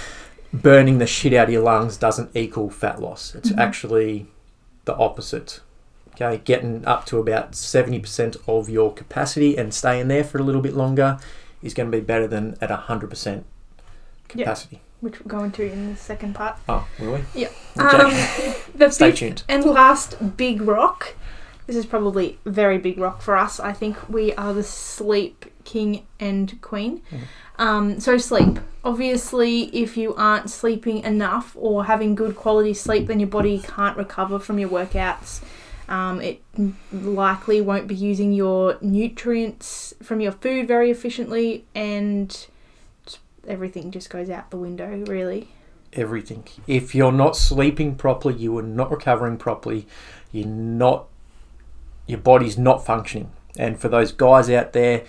burning 0.52 0.98
the 0.98 1.06
shit 1.06 1.32
out 1.34 1.48
of 1.48 1.54
your 1.54 1.62
lungs 1.62 1.96
doesn't 1.98 2.36
equal 2.36 2.72
fat 2.72 3.00
loss. 3.00 3.36
It's 3.36 3.52
Mhm. 3.52 3.60
actually 3.60 4.28
the 4.86 4.96
opposite. 4.96 5.60
Okay, 6.16 6.42
getting 6.44 6.84
up 6.88 7.06
to 7.06 7.20
about 7.20 7.52
70% 7.56 8.36
of 8.48 8.68
your 8.68 8.92
capacity 8.94 9.56
and 9.58 9.74
staying 9.74 10.08
there 10.08 10.24
for 10.24 10.40
a 10.40 10.44
little 10.44 10.62
bit 10.62 10.74
longer 10.74 11.20
is 11.62 11.74
going 11.76 11.92
to 11.92 11.96
be 11.96 12.04
better 12.04 12.28
than 12.28 12.58
at 12.62 12.72
100% 12.72 13.46
Yeah. 14.34 14.46
capacity. 14.46 14.82
Which 15.02 15.20
we'll 15.20 15.30
go 15.40 15.44
into 15.46 15.64
in 15.64 15.92
the 15.92 15.98
second 15.98 16.36
part. 16.36 16.58
Oh, 16.68 16.86
will 17.00 17.14
we? 17.14 17.20
Yeah. 17.34 17.48
Um, 17.78 18.12
the 18.76 18.90
Stay 18.92 19.12
fifth 19.12 19.20
tuned. 19.20 19.44
and 19.48 19.64
last 19.66 20.36
big 20.38 20.62
rock. 20.62 21.16
This 21.68 21.76
is 21.78 21.86
probably 21.86 22.38
very 22.46 22.78
big 22.78 22.98
rock 22.98 23.22
for 23.22 23.38
us. 23.38 23.60
I 23.60 23.72
think 23.74 24.10
we 24.10 24.34
are 24.34 24.54
the 24.54 24.64
sleep 24.64 25.46
king 25.64 26.06
and 26.20 26.60
queen. 26.62 27.02
Mhm. 27.12 27.20
Um, 27.64 28.00
so 28.00 28.18
sleep. 28.18 28.60
Obviously, 28.84 29.64
if 29.66 29.96
you 29.96 30.16
aren't 30.16 30.50
sleeping 30.50 31.00
enough 31.04 31.56
or 31.58 31.86
having 31.86 32.16
good 32.16 32.36
quality 32.36 32.74
sleep, 32.74 33.08
then 33.08 33.20
your 33.20 33.30
body 33.30 33.60
can't 33.60 33.96
recover 33.96 34.40
from 34.40 34.58
your 34.60 34.70
workouts. 34.70 35.42
Um, 35.88 36.22
it 36.22 36.42
likely 36.92 37.62
won't 37.62 37.88
be 37.88 37.96
using 37.96 38.34
your 38.34 38.78
nutrients 38.82 39.94
from 40.04 40.22
your 40.22 40.32
food 40.32 40.68
very 40.68 40.90
efficiently, 40.92 41.66
and 41.76 42.48
everything 43.50 43.92
just 43.92 44.10
goes 44.10 44.30
out 44.30 44.52
the 44.52 44.58
window. 44.58 45.04
Really. 45.08 45.50
Everything. 45.94 46.44
If 46.68 46.94
you're 46.94 47.12
not 47.12 47.36
sleeping 47.36 47.96
properly, 47.96 48.36
you 48.36 48.58
are 48.60 48.64
not 48.64 48.92
recovering 48.92 49.38
properly, 49.38 49.88
you're 50.32 50.48
not 50.48 51.08
your 52.06 52.20
body's 52.20 52.58
not 52.58 52.86
functioning. 52.86 53.32
And 53.58 53.80
for 53.80 53.90
those 53.90 54.12
guys 54.12 54.50
out 54.50 54.74
there 54.74 55.04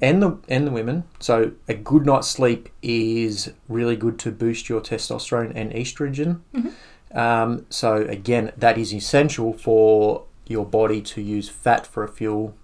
and 0.00 0.22
the 0.22 0.38
and 0.48 0.66
the 0.66 0.70
women, 0.70 1.04
so 1.18 1.52
a 1.68 1.74
good 1.74 2.06
night's 2.06 2.28
sleep 2.28 2.68
is 2.82 3.52
really 3.68 3.96
good 3.96 4.18
to 4.20 4.30
boost 4.30 4.68
your 4.68 4.80
testosterone 4.80 5.52
and 5.54 5.72
estrogen. 5.72 6.40
Um, 7.14 7.66
so 7.68 7.96
again, 7.96 8.52
that 8.56 8.78
is 8.78 8.94
essential 8.94 9.52
for 9.52 10.24
your 10.46 10.64
body 10.64 11.00
to 11.02 11.20
use 11.20 11.48
fat 11.48 11.86
for 11.86 12.02
a 12.02 12.08
fuel 12.08 12.54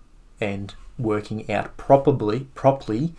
and 0.41 0.75
working 0.99 1.51
out 1.51 1.77
properly 1.77 2.47
properly. 2.55 3.15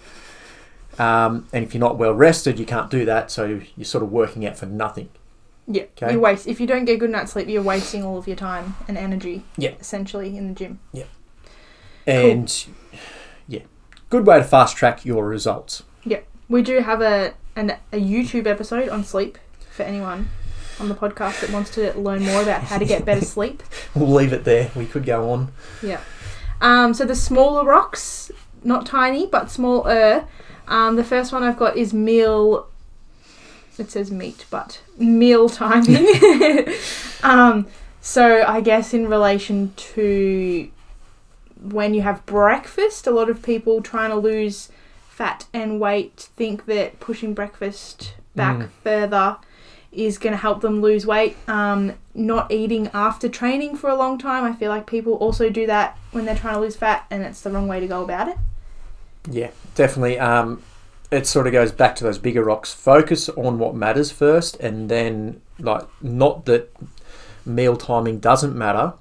Um, 0.97 1.47
and 1.53 1.63
if 1.63 1.73
you're 1.73 1.79
not 1.79 1.97
well 1.97 2.13
rested, 2.13 2.59
you 2.59 2.65
can't 2.65 2.89
do 2.89 3.05
that. 3.05 3.31
So 3.31 3.61
you're 3.75 3.85
sort 3.85 4.03
of 4.03 4.11
working 4.11 4.45
out 4.45 4.57
for 4.57 4.65
nothing. 4.65 5.09
Yeah. 5.67 5.83
Okay. 6.01 6.13
You 6.13 6.19
waste 6.19 6.47
if 6.47 6.59
you 6.59 6.65
don't 6.65 6.85
get 6.85 6.99
good 6.99 7.11
night's 7.11 7.33
sleep, 7.33 7.47
you're 7.47 7.61
wasting 7.61 8.03
all 8.03 8.17
of 8.17 8.27
your 8.27 8.35
time 8.35 8.75
and 8.87 8.97
energy. 8.97 9.43
Yeah. 9.57 9.75
Essentially 9.79 10.35
in 10.35 10.47
the 10.47 10.53
gym. 10.53 10.79
Yeah. 10.91 11.05
And 12.07 12.65
yeah, 13.47 13.61
good 14.09 14.25
way 14.25 14.39
to 14.39 14.43
fast 14.43 14.75
track 14.75 15.05
your 15.05 15.27
results. 15.27 15.83
Yeah, 16.03 16.21
we 16.47 16.63
do 16.63 16.79
have 16.79 17.01
a 17.01 17.35
an, 17.55 17.77
a 17.93 17.97
YouTube 17.97 18.47
episode 18.47 18.89
on 18.89 19.03
sleep 19.03 19.37
for 19.71 19.83
anyone 19.83 20.29
on 20.79 20.89
the 20.89 20.95
podcast 20.95 21.41
that 21.41 21.51
wants 21.51 21.69
to 21.71 21.93
learn 21.93 22.23
more 22.23 22.41
about 22.41 22.63
how 22.63 22.77
to 22.77 22.85
get 22.85 23.05
better 23.05 23.21
sleep. 23.25 23.61
We'll 23.93 24.11
leave 24.11 24.33
it 24.33 24.43
there. 24.45 24.71
We 24.75 24.85
could 24.85 25.05
go 25.05 25.29
on. 25.29 25.51
Yeah. 25.83 26.01
Um, 26.61 26.93
so 26.93 27.05
the 27.05 27.15
smaller 27.15 27.63
rocks, 27.63 28.31
not 28.63 28.85
tiny, 28.85 29.27
but 29.27 29.51
smaller. 29.51 30.25
Um, 30.69 30.95
the 30.95 31.03
first 31.03 31.33
one 31.33 31.43
I've 31.43 31.57
got 31.57 31.75
is 31.75 31.93
meal. 31.93 32.67
It 33.77 33.91
says 33.91 34.11
meat, 34.11 34.45
but 34.49 34.81
meal 34.97 35.49
timing. 35.49 36.05
um, 37.23 37.67
so 38.01 38.43
I 38.47 38.61
guess 38.61 38.93
in 38.93 39.07
relation 39.07 39.73
to 39.75 40.69
when 41.61 41.93
you 41.93 42.01
have 42.03 42.25
breakfast, 42.25 43.07
a 43.07 43.11
lot 43.11 43.29
of 43.29 43.41
people 43.41 43.81
trying 43.81 44.09
to 44.11 44.15
lose 44.15 44.69
fat 45.09 45.45
and 45.53 45.79
weight 45.79 46.29
think 46.37 46.65
that 46.65 46.99
pushing 46.99 47.33
breakfast 47.33 48.13
back 48.35 48.57
Mm. 48.57 48.69
further 48.83 49.37
is 49.91 50.17
going 50.17 50.31
to 50.31 50.37
help 50.37 50.61
them 50.61 50.81
lose 50.81 51.05
weight. 51.05 51.35
Um, 51.47 51.93
not 52.13 52.51
eating 52.51 52.89
after 52.93 53.27
training 53.27 53.75
for 53.75 53.89
a 53.89 53.95
long 53.95 54.17
time. 54.17 54.43
I 54.43 54.53
feel 54.53 54.69
like 54.69 54.85
people 54.85 55.13
also 55.15 55.49
do 55.49 55.65
that 55.67 55.97
when 56.11 56.25
they're 56.25 56.35
trying 56.37 56.53
to 56.55 56.59
lose 56.59 56.75
fat, 56.75 57.05
and 57.09 57.23
it's 57.23 57.41
the 57.41 57.49
wrong 57.49 57.67
way 57.67 57.79
to 57.79 57.87
go 57.87 58.03
about 58.03 58.27
it. 58.27 58.37
Yeah, 59.29 59.51
definitely. 59.75 60.19
Um, 60.19 60.61
it 61.11 61.25
sort 61.25 61.47
of 61.47 61.53
goes 61.53 61.71
back 61.71 61.95
to 61.97 62.03
those 62.03 62.17
bigger 62.17 62.43
rocks. 62.43 62.73
Focus 62.73 63.29
on 63.29 63.57
what 63.59 63.75
matters 63.75 64.11
first, 64.11 64.55
and 64.59 64.89
then 64.89 65.41
like 65.59 65.85
not 66.01 66.45
that 66.45 66.71
meal 67.45 67.75
timing 67.75 68.19
doesn't 68.19 68.55
matter. 68.55 68.93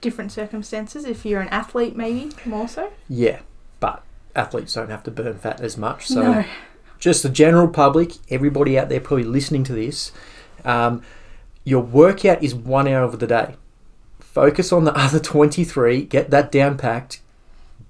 Different 0.00 0.32
circumstances. 0.32 1.04
If 1.04 1.24
you're 1.24 1.40
an 1.40 1.48
athlete, 1.48 1.96
maybe 1.96 2.32
more 2.44 2.68
so. 2.68 2.92
Yeah, 3.08 3.40
but 3.80 4.02
athletes 4.34 4.74
don't 4.74 4.90
have 4.90 5.02
to 5.04 5.10
burn 5.10 5.38
fat 5.38 5.60
as 5.60 5.76
much. 5.76 6.06
So 6.06 6.20
no. 6.20 6.44
just 6.98 7.22
the 7.22 7.28
general 7.28 7.68
public, 7.68 8.12
everybody 8.28 8.78
out 8.78 8.88
there 8.88 9.00
probably 9.00 9.24
listening 9.24 9.64
to 9.64 9.72
this, 9.72 10.12
um, 10.64 11.02
your 11.64 11.82
workout 11.82 12.42
is 12.42 12.54
one 12.54 12.86
hour 12.86 13.04
of 13.04 13.18
the 13.18 13.26
day. 13.26 13.54
Focus 14.20 14.72
on 14.72 14.84
the 14.84 14.96
other 14.98 15.18
23, 15.18 16.04
get 16.04 16.30
that 16.30 16.52
down 16.52 16.76
packed, 16.76 17.20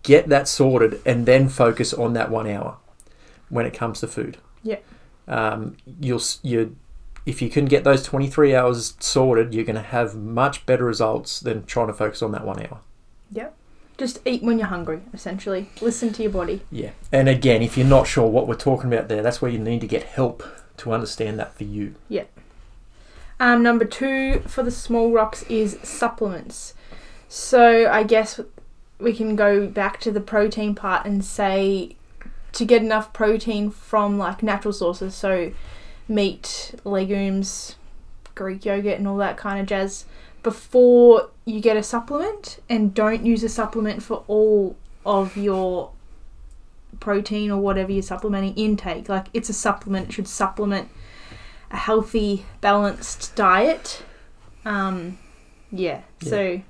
get 0.07 0.29
that 0.29 0.47
sorted, 0.47 1.03
and 1.05 1.27
then 1.27 1.49
focus 1.49 1.93
on 1.93 2.13
that 2.15 2.31
one 2.31 2.47
hour 2.47 2.77
when 3.49 3.67
it 3.67 3.75
comes 3.75 4.01
to 4.01 4.07
food. 4.07 4.39
Yeah. 4.63 4.79
Um, 5.29 5.77
you'll 6.01 6.23
you 6.43 6.77
if 7.27 7.43
you 7.43 7.51
can 7.51 7.65
get 7.65 7.83
those 7.83 8.05
23 8.05 8.55
hours 8.55 8.95
sorted, 9.01 9.53
you're 9.53 9.65
going 9.65 9.75
to 9.75 9.83
have 9.83 10.15
much 10.15 10.65
better 10.65 10.85
results 10.85 11.41
than 11.41 11.67
trying 11.67 11.89
to 11.89 11.93
focus 11.93 12.23
on 12.23 12.31
that 12.31 12.45
one 12.45 12.61
hour. 12.61 12.79
Yeah. 13.33 13.49
Just 13.99 14.21
eat 14.25 14.45
when 14.45 14.59
you're 14.59 14.69
hungry. 14.69 15.01
Essentially, 15.13 15.69
listen 15.81 16.13
to 16.13 16.23
your 16.23 16.31
body. 16.31 16.61
Yeah. 16.71 16.91
And 17.11 17.29
again, 17.29 17.63
if 17.63 17.77
you're 17.77 17.87
not 17.87 18.07
sure 18.07 18.29
what 18.29 18.47
we're 18.47 18.55
talking 18.55 18.93
about 18.93 19.09
there, 19.09 19.23
that's 19.23 19.43
where 19.43 19.51
you 19.51 19.59
need 19.59 19.81
to 19.81 19.89
get 19.89 20.05
help 20.05 20.45
to 20.77 20.93
understand 20.93 21.39
that 21.41 21.55
for 21.55 21.65
you. 21.65 21.97
Um, 23.41 23.63
number 23.63 23.85
two 23.85 24.41
for 24.47 24.63
the 24.63 24.71
small 24.71 25.11
rocks 25.11 25.43
is 25.45 25.79
supplements. 25.83 26.75
So 27.29 27.91
I 27.91 28.03
guess 28.03 28.41
we 28.99 29.13
can 29.13 29.37
go 29.37 29.67
back 29.67 30.01
to 30.01 30.11
the 30.11 30.21
protein 30.21 30.75
part 30.75 31.07
and 31.07 31.25
say 31.25 31.97
to 32.53 32.65
get 32.65 32.83
enough 32.83 33.13
protein 33.13 33.71
from 33.71 34.17
like 34.17 34.43
natural 34.43 34.73
sources, 34.73 35.15
so 35.15 35.53
meat, 36.09 36.75
legumes, 36.85 37.77
Greek 38.35 38.65
yogurt, 38.65 38.99
and 38.99 39.07
all 39.07 39.19
that 39.19 39.37
kind 39.37 39.61
of 39.61 39.67
jazz, 39.67 40.07
before 40.43 41.31
you 41.45 41.61
get 41.61 41.77
a 41.77 41.83
supplement, 41.83 42.61
and 42.69 42.95
don't 42.95 43.27
use 43.27 43.43
a 43.43 43.49
supplement 43.49 44.03
for 44.03 44.25
all 44.27 44.77
of 45.05 45.37
your 45.37 45.91
protein 46.99 47.51
or 47.51 47.61
whatever 47.61 47.93
you're 47.93 48.03
supplementing 48.03 48.55
intake. 48.55 49.09
Like 49.09 49.27
it's 49.35 49.51
a 49.51 49.53
supplement, 49.55 50.09
it 50.09 50.13
should 50.13 50.29
supplement 50.29 50.89
a 51.71 51.77
healthy, 51.77 52.47
balanced 52.61 53.35
diet. 53.37 54.03
Um, 54.65 55.19
yeah, 55.71 56.03
so 56.23 56.63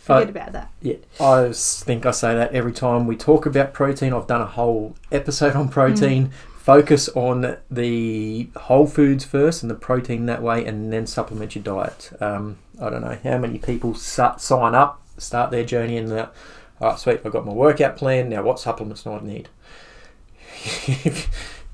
forget 0.00 0.26
Uh, 0.28 0.30
about 0.30 0.52
that. 0.52 0.70
Yeah, 0.82 0.96
I 1.20 1.52
think 1.52 2.04
I 2.06 2.10
say 2.10 2.34
that 2.34 2.52
every 2.52 2.72
time 2.72 3.06
we 3.06 3.16
talk 3.16 3.46
about 3.46 3.72
protein. 3.72 4.12
I've 4.12 4.26
done 4.26 4.40
a 4.40 4.46
whole 4.46 4.96
episode 5.12 5.54
on 5.54 5.68
protein. 5.68 6.32
Focus 6.56 7.08
on 7.10 7.56
the 7.70 8.48
whole 8.56 8.86
foods 8.86 9.24
first 9.24 9.62
and 9.62 9.70
the 9.70 9.74
protein 9.74 10.26
that 10.26 10.42
way, 10.42 10.64
and 10.64 10.92
then 10.92 11.06
supplement 11.06 11.54
your 11.54 11.64
diet. 11.64 12.10
Um, 12.20 12.58
I 12.80 12.90
don't 12.90 13.00
know 13.02 13.18
how 13.24 13.38
many 13.38 13.58
people 13.58 13.94
sign 13.94 14.74
up, 14.74 15.00
start 15.18 15.50
their 15.50 15.64
journey, 15.64 15.96
and 15.96 16.08
they're, 16.08 16.30
all 16.80 16.90
right, 16.90 16.98
sweet, 16.98 17.20
I've 17.24 17.32
got 17.32 17.46
my 17.46 17.52
workout 17.52 17.96
plan. 17.96 18.28
Now, 18.28 18.42
what 18.42 18.58
supplements 18.60 19.02
do 19.04 19.12
I 19.12 19.20
need? 19.20 19.48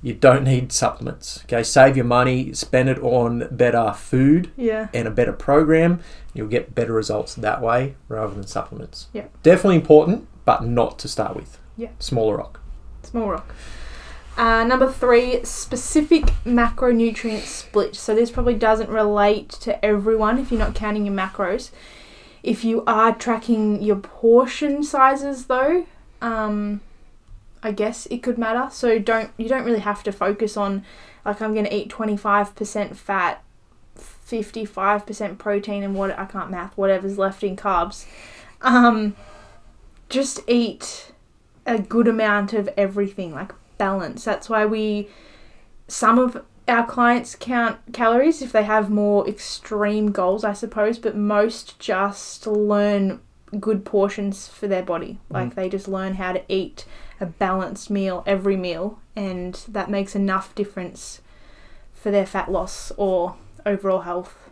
you 0.07 0.15
don't 0.15 0.45
need 0.45 0.71
supplements. 0.71 1.41
Okay, 1.47 1.65
save 1.65 1.97
your 1.97 2.05
money, 2.05 2.53
spend 2.53 2.89
it 2.89 2.97
on 3.01 3.49
better 3.51 3.93
food 3.93 4.53
Yeah. 4.57 4.87
and 4.95 5.09
a 5.09 5.11
better 5.11 5.33
program, 5.33 5.99
you'll 6.33 6.47
get 6.47 6.77
better 6.77 6.93
results 6.93 7.35
that 7.35 7.61
way 7.61 7.97
rather 8.09 8.33
than 8.33 8.47
supplements. 8.47 9.09
Yeah. 9.13 9.25
Definitely 9.43 9.75
important, 9.77 10.29
but 10.45 10.63
not 10.65 11.01
to 11.01 11.09
start 11.09 11.35
with. 11.35 11.59
Yeah. 11.77 11.89
Smaller 11.99 12.37
rock. 12.37 12.61
Small 13.03 13.31
rock. 13.31 13.53
Uh, 14.37 14.63
number 14.63 14.93
three, 14.93 15.43
specific 15.45 16.27
macronutrient 16.45 17.41
split. 17.41 17.97
So 17.97 18.15
this 18.15 18.31
probably 18.31 18.55
doesn't 18.55 18.89
relate 18.89 19.49
to 19.63 19.85
everyone 19.85 20.39
if 20.39 20.53
you're 20.53 20.61
not 20.61 20.77
counting 20.77 21.05
your 21.07 21.17
macros. 21.17 21.71
If 22.45 22.65
you 22.65 22.85
are 22.87 23.13
tracking 23.13 23.83
your 23.83 23.97
portion 23.97 24.85
sizes 24.85 25.47
though, 25.47 25.85
um, 26.23 26.81
I 27.67 27.73
guess 27.73 28.07
it 28.07 28.23
could 28.23 28.39
matter. 28.39 28.69
So 28.73 28.99
don't 29.01 29.31
you 29.37 29.49
don't 29.49 29.65
really 29.65 29.81
have 29.81 30.05
to 30.05 30.13
focus 30.13 30.57
on 30.57 30.85
like 31.25 31.43
I'm 31.43 31.53
gonna 31.53 31.69
eat 31.73 31.91
25% 31.91 32.95
fat, 32.95 33.43
55% 33.99 35.39
protein, 35.39 35.83
and 35.83 35.97
what 35.97 36.17
I 36.17 36.27
can't 36.27 36.51
math 36.51 36.77
whatever's 36.79 37.19
left 37.19 37.43
in 37.43 37.57
carbs. 37.57 38.07
Um, 38.63 39.17
just 40.09 40.41
eat 40.47 41.13
a 41.67 41.79
good 41.81 42.07
amount 42.07 42.53
of 42.53 42.69
everything, 42.77 43.35
like 43.35 43.53
balance. 43.79 44.25
That's 44.25 44.49
why 44.49 44.65
we, 44.65 45.09
some 45.89 46.21
of 46.21 46.45
our 46.69 46.87
clients 46.87 47.35
count 47.35 47.79
calories 47.93 48.43
if 48.43 48.53
they 48.53 48.63
have 48.63 48.91
more 48.91 49.29
extreme 49.29 50.13
goals, 50.13 50.45
I 50.45 50.53
suppose, 50.53 51.01
but 51.01 51.17
most 51.17 51.81
just 51.81 52.47
learn 52.47 53.21
good 53.59 53.85
portions 53.85 54.47
for 54.47 54.69
their 54.69 54.83
body. 54.85 55.19
Like 55.29 55.57
they 55.57 55.69
just 55.69 55.89
learn 55.89 56.15
how 56.15 56.33
to 56.33 56.43
eat 56.49 56.85
a 57.21 57.27
balanced 57.27 57.91
meal 57.91 58.23
every 58.27 58.57
meal, 58.57 58.99
and 59.15 59.55
that 59.69 59.91
makes 59.91 60.15
enough 60.15 60.55
difference 60.55 61.21
for 61.93 62.11
their 62.11 62.27
fat 62.27 62.51
loss 62.51 62.93
or 62.97 63.37
overall 63.65 64.01
health. 64.03 64.51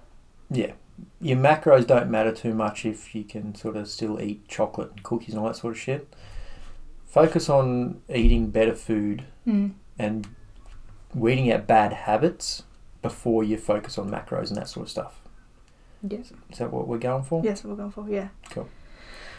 Yeah. 0.50 0.72
Your 1.20 1.36
macros 1.38 1.86
don't 1.86 2.10
matter 2.10 2.32
too 2.32 2.54
much 2.54 2.84
if 2.86 3.14
you 3.14 3.24
can 3.24 3.54
sort 3.54 3.76
of 3.76 3.88
still 3.88 4.20
eat 4.20 4.46
chocolate 4.48 4.90
and 4.92 5.02
cookies 5.02 5.30
and 5.30 5.38
all 5.40 5.46
that 5.48 5.56
sort 5.56 5.74
of 5.74 5.78
shit. 5.80 6.14
Focus 7.06 7.48
on 7.48 8.00
eating 8.08 8.50
better 8.50 8.74
food 8.74 9.24
Mm. 9.46 9.72
and 9.98 10.26
weeding 11.14 11.52
out 11.52 11.66
bad 11.66 11.92
habits 11.92 12.62
before 13.02 13.44
you 13.44 13.56
focus 13.58 13.98
on 13.98 14.10
macros 14.10 14.48
and 14.48 14.56
that 14.56 14.68
sort 14.68 14.86
of 14.86 14.90
stuff. 14.90 15.20
Yes. 16.02 16.32
Is 16.50 16.58
that 16.58 16.72
what 16.72 16.88
we're 16.88 16.98
going 16.98 17.22
for? 17.24 17.42
Yes, 17.44 17.62
what 17.62 17.70
we're 17.70 17.76
going 17.76 17.90
for, 17.92 18.08
yeah. 18.08 18.28
Cool. 18.50 18.68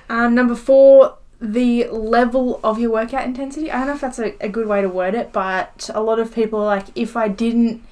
Um, 0.10 0.36
number 0.36 0.56
four, 0.56 1.18
the 1.42 1.86
level 1.90 2.60
of 2.64 2.80
your 2.80 2.92
workout 2.92 3.26
intensity. 3.26 3.70
I 3.72 3.78
don't 3.80 3.88
know 3.88 3.94
if 3.96 4.02
that's 4.02 4.20
a, 4.20 4.34
a 4.44 4.50
good 4.50 4.68
way 4.68 4.82
to 4.82 4.90
word 4.90 5.16
it, 5.16 5.32
but 5.34 5.90
a 5.94 6.02
lot 6.02 6.20
of 6.20 6.34
people 6.34 6.60
are 6.60 6.66
like, 6.66 6.86
if 6.96 7.16
I 7.18 7.28
didn't 7.28 7.84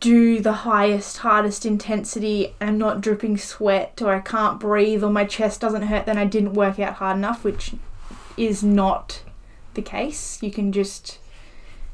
do 0.00 0.40
the 0.40 0.52
highest, 0.52 1.18
hardest 1.18 1.64
intensity 1.66 2.54
and 2.60 2.78
not 2.78 3.00
dripping 3.00 3.36
sweat 3.38 4.00
or 4.02 4.14
I 4.14 4.20
can't 4.20 4.60
breathe 4.60 5.02
or 5.02 5.10
my 5.10 5.24
chest 5.24 5.60
doesn't 5.60 5.82
hurt, 5.82 6.06
then 6.06 6.18
I 6.18 6.24
didn't 6.26 6.52
work 6.54 6.78
out 6.78 6.94
hard 6.94 7.16
enough, 7.16 7.44
which 7.44 7.72
is 8.36 8.62
not 8.62 9.22
the 9.74 9.82
case. 9.82 10.38
You 10.42 10.50
can 10.50 10.70
just, 10.72 11.18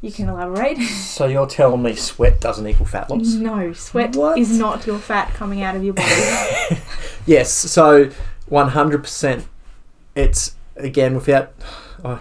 you 0.00 0.11
can 0.12 0.28
elaborate. 0.28 0.78
So 1.12 1.26
you're 1.26 1.47
telling 1.47 1.83
me 1.83 1.95
sweat 1.95 2.40
doesn't 2.40 2.66
equal 2.66 2.87
fat 2.87 3.09
loss? 3.11 3.35
no, 3.35 3.73
sweat 3.73 4.16
What? 4.16 4.38
is 4.38 4.57
not 4.59 4.87
your 4.87 4.99
fat 4.99 5.33
coming 5.35 5.62
out 5.62 5.76
of 5.76 5.85
your 5.85 5.95
body. 5.95 6.78
Yes. 7.26 7.52
So 7.52 8.11
one 8.47 8.71
hundred 8.71 9.04
percent. 9.04 9.47
It's 10.14 10.57
again 10.76 11.14
without. 11.14 11.52
Uh, 12.04 12.19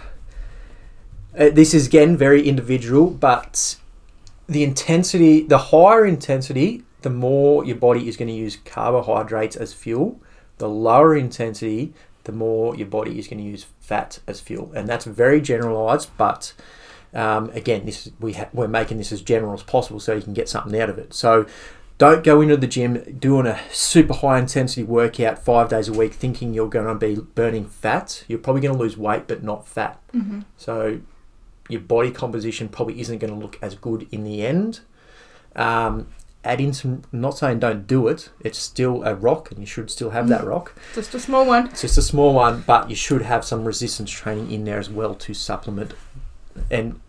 uh, 1.38 1.48
this 1.50 1.72
is 1.72 1.86
again 1.86 2.16
very 2.16 2.46
individual, 2.46 3.10
but 3.10 3.76
the 4.48 4.62
intensity, 4.62 5.42
the 5.42 5.58
higher 5.58 6.04
intensity, 6.04 6.84
the 7.02 7.10
more 7.10 7.64
your 7.64 7.76
body 7.76 8.08
is 8.08 8.16
going 8.16 8.28
to 8.28 8.34
use 8.34 8.56
carbohydrates 8.64 9.56
as 9.56 9.72
fuel. 9.72 10.20
The 10.58 10.68
lower 10.68 11.16
intensity, 11.16 11.94
the 12.24 12.32
more 12.32 12.76
your 12.76 12.86
body 12.86 13.18
is 13.18 13.28
going 13.28 13.38
to 13.38 13.44
use 13.44 13.66
fat 13.80 14.20
as 14.26 14.40
fuel, 14.40 14.72
and 14.74 14.88
that's 14.88 15.04
very 15.04 15.40
generalized. 15.40 16.10
But 16.16 16.52
um, 17.14 17.50
again, 17.50 17.84
this 17.84 18.06
is, 18.06 18.12
we 18.20 18.34
ha- 18.34 18.48
we're 18.52 18.68
making 18.68 18.98
this 18.98 19.12
as 19.12 19.22
general 19.22 19.54
as 19.54 19.62
possible 19.62 20.00
so 20.00 20.14
you 20.14 20.22
can 20.22 20.34
get 20.34 20.48
something 20.48 20.78
out 20.80 20.90
of 20.90 20.98
it. 20.98 21.14
So 21.14 21.46
don't 22.02 22.24
go 22.24 22.40
into 22.40 22.56
the 22.56 22.66
gym 22.66 23.16
doing 23.20 23.46
a 23.46 23.60
super 23.70 24.12
high 24.12 24.36
intensity 24.36 24.82
workout 24.82 25.38
five 25.38 25.68
days 25.68 25.86
a 25.86 25.92
week 25.92 26.12
thinking 26.12 26.52
you're 26.52 26.68
going 26.68 26.88
to 26.88 26.96
be 26.96 27.14
burning 27.36 27.64
fat. 27.64 28.24
You're 28.26 28.40
probably 28.40 28.60
going 28.60 28.74
to 28.74 28.80
lose 28.80 28.96
weight, 28.96 29.28
but 29.28 29.44
not 29.44 29.68
fat. 29.68 30.00
Mm-hmm. 30.12 30.40
So 30.56 30.98
your 31.68 31.80
body 31.80 32.10
composition 32.10 32.68
probably 32.68 33.00
isn't 33.00 33.18
going 33.18 33.32
to 33.32 33.38
look 33.38 33.56
as 33.62 33.76
good 33.76 34.08
in 34.10 34.24
the 34.24 34.44
end. 34.44 34.80
Um, 35.54 36.08
add 36.42 36.60
in 36.60 36.72
some, 36.72 37.04
I'm 37.12 37.20
not 37.20 37.38
saying 37.38 37.60
don't 37.60 37.86
do 37.86 38.08
it, 38.08 38.30
it's 38.40 38.58
still 38.58 39.04
a 39.04 39.14
rock 39.14 39.52
and 39.52 39.60
you 39.60 39.66
should 39.66 39.88
still 39.88 40.10
have 40.10 40.26
that 40.26 40.44
rock. 40.44 40.74
Just 40.96 41.14
a 41.14 41.20
small 41.20 41.46
one. 41.46 41.68
It's 41.68 41.82
just 41.82 41.98
a 41.98 42.02
small 42.02 42.34
one, 42.34 42.64
but 42.66 42.90
you 42.90 42.96
should 42.96 43.22
have 43.22 43.44
some 43.44 43.64
resistance 43.64 44.10
training 44.10 44.50
in 44.50 44.64
there 44.64 44.80
as 44.80 44.90
well 44.90 45.14
to 45.14 45.34
supplement. 45.34 45.94
And 46.68 47.00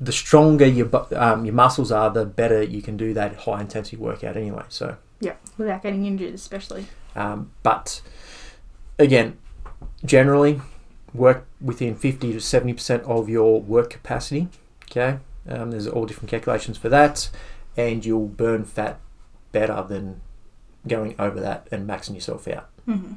the 0.00 0.12
stronger 0.12 0.66
your 0.66 0.88
um, 1.16 1.44
your 1.44 1.54
muscles 1.54 1.90
are, 1.92 2.10
the 2.10 2.24
better 2.24 2.62
you 2.62 2.82
can 2.82 2.96
do 2.96 3.14
that 3.14 3.34
high 3.36 3.60
intensity 3.60 3.96
workout 3.96 4.36
anyway. 4.36 4.64
So, 4.68 4.96
Yeah, 5.20 5.34
without 5.56 5.82
getting 5.82 6.04
injured, 6.06 6.34
especially. 6.34 6.86
um, 7.16 7.50
but 7.62 8.00
again, 8.98 9.38
generally 10.04 10.60
work 11.14 11.46
within 11.60 11.94
50 11.94 12.32
to 12.34 12.40
70 12.40 12.74
percent 12.74 13.02
of 13.04 13.28
your 13.28 13.60
work 13.60 13.90
capacity. 13.90 14.48
Okay, 14.90 15.18
um, 15.48 15.70
there's 15.70 15.86
all 15.86 16.06
different 16.06 16.30
calculations 16.30 16.76
for 16.78 16.88
that, 16.88 17.30
and 17.76 18.04
you'll 18.04 18.26
burn 18.28 18.64
fat 18.64 18.98
better 19.52 19.84
than 19.88 20.20
going 20.86 21.14
over 21.18 21.40
that 21.40 21.66
and 21.72 21.88
maxing 21.88 22.14
yourself 22.14 22.46
out. 22.48 22.68
hmm 22.84 23.14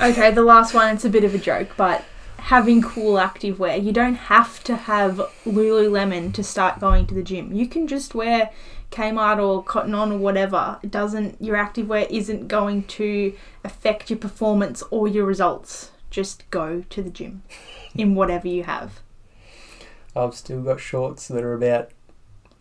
Okay, 0.00 0.30
the 0.30 0.42
last 0.42 0.72
one, 0.72 0.94
it's 0.94 1.04
a 1.04 1.10
bit 1.10 1.24
of 1.24 1.34
a 1.34 1.38
joke, 1.38 1.68
but 1.76 2.02
having 2.40 2.82
cool 2.82 3.14
activewear. 3.14 3.82
You 3.82 3.92
don't 3.92 4.14
have 4.14 4.62
to 4.64 4.76
have 4.76 5.16
Lululemon 5.44 6.32
to 6.34 6.42
start 6.42 6.80
going 6.80 7.06
to 7.06 7.14
the 7.14 7.22
gym. 7.22 7.52
You 7.52 7.66
can 7.66 7.86
just 7.86 8.14
wear 8.14 8.50
Kmart 8.90 9.38
or 9.38 9.62
Cotton 9.62 9.94
On 9.94 10.12
or 10.12 10.18
whatever. 10.18 10.78
It 10.82 10.90
doesn't, 10.90 11.40
your 11.40 11.56
activewear 11.56 12.10
isn't 12.10 12.48
going 12.48 12.84
to 12.84 13.34
affect 13.64 14.10
your 14.10 14.18
performance 14.18 14.82
or 14.90 15.06
your 15.06 15.24
results. 15.24 15.92
Just 16.10 16.50
go 16.50 16.84
to 16.90 17.02
the 17.02 17.10
gym 17.10 17.42
in 17.94 18.14
whatever 18.14 18.48
you 18.48 18.64
have. 18.64 19.00
I've 20.16 20.34
still 20.34 20.62
got 20.62 20.80
shorts 20.80 21.28
that 21.28 21.44
are 21.44 21.54
about 21.54 21.90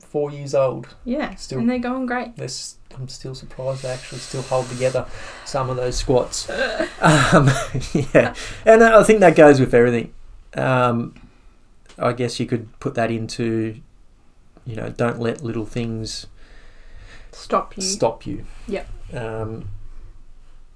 four 0.10 0.32
years 0.32 0.54
old. 0.56 0.88
Yeah, 1.06 1.36
Still- 1.36 1.60
and 1.60 1.70
they're 1.70 1.80
going 1.80 2.06
great. 2.06 2.36
This 2.36 2.76
I'm 2.96 3.08
still 3.08 3.36
surprised 3.36 3.84
they 3.84 3.90
actually 3.90 4.18
still 4.20 4.42
hold 4.42 4.68
together 4.70 5.06
some 5.46 5.70
of 5.70 5.78
those 5.78 5.98
squats. 5.98 6.50
Um, 7.02 7.50
yeah, 8.14 8.34
and 8.66 8.84
I 8.84 9.04
think 9.04 9.22
that 9.22 9.36
goes 9.36 9.60
with 9.62 9.74
everything. 9.74 10.14
Um, 10.56 11.16
I 11.98 12.12
guess 12.12 12.38
you 12.40 12.46
could 12.46 12.78
put 12.82 12.94
that 12.96 13.10
into, 13.10 13.80
you 14.66 14.76
know, 14.76 14.90
don't 14.90 15.20
let 15.20 15.42
little 15.42 15.66
things 15.66 16.28
Stop 17.32 17.78
you. 17.78 17.84
stop 17.84 18.26
you. 18.26 18.46
Yep. 18.68 18.88
Um, 19.14 19.70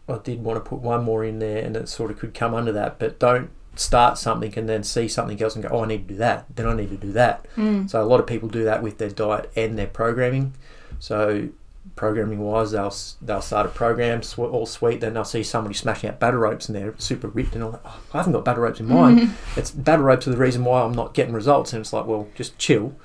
I 0.08 0.18
did 0.24 0.44
want 0.44 0.64
to 0.64 0.70
put 0.70 0.80
one 0.80 1.04
more 1.04 1.26
in 1.26 1.40
there, 1.40 1.58
and 1.64 1.76
it 1.76 1.90
sort 1.90 2.10
of 2.10 2.20
could 2.20 2.34
come 2.34 2.54
under 2.54 2.72
that, 2.72 3.00
but 3.00 3.20
don't 3.20 3.50
start 3.76 4.18
something 4.18 4.54
and 4.58 4.70
then 4.70 4.84
see 4.84 5.08
something 5.08 5.42
else 5.42 5.56
and 5.56 5.64
go, 5.64 5.70
oh, 5.72 5.84
I 5.84 5.88
need 5.88 6.08
to 6.08 6.14
do 6.14 6.18
that. 6.20 6.46
Then 6.56 6.68
I 6.68 6.76
need 6.76 6.90
to 6.90 6.98
do 6.98 7.12
that. 7.14 7.46
Mm. 7.56 7.90
So 7.90 8.02
a 8.02 8.06
lot 8.06 8.20
of 8.20 8.28
people 8.28 8.50
do 8.50 8.64
that 8.64 8.84
with 8.84 8.98
their 8.98 9.10
diet 9.10 9.52
and 9.56 9.78
their 9.78 9.88
programming. 9.88 10.54
So 11.00 11.50
programming 11.96 12.40
wise, 12.40 12.72
they'll 12.72 12.94
they'll 13.22 13.42
start 13.42 13.66
a 13.66 13.70
program 13.70 14.22
all 14.38 14.66
sweet, 14.66 15.02
then 15.02 15.14
they'll 15.14 15.26
see 15.26 15.44
somebody 15.44 15.76
smashing 15.76 16.10
out 16.10 16.20
battle 16.20 16.40
ropes 16.40 16.68
and 16.68 16.76
they're 16.76 16.96
super 16.98 17.28
ripped 17.28 17.56
and 17.56 17.64
all 17.64 17.72
that. 17.72 17.82
Oh, 17.86 18.02
I 18.14 18.18
haven't 18.18 18.34
got 18.34 18.46
battle 18.46 18.64
ropes 18.64 18.80
in 18.80 18.88
mine. 18.88 19.36
It's 19.58 19.72
battle 19.72 20.06
ropes 20.06 20.28
are 20.28 20.32
the 20.32 20.38
reason 20.38 20.64
why 20.66 20.82
I'm 20.82 20.94
not 20.94 21.14
getting 21.14 21.34
results. 21.34 21.74
And 21.74 21.82
it's 21.82 21.94
like, 21.94 22.06
well, 22.06 22.28
just 22.36 22.58
chill. 22.58 22.96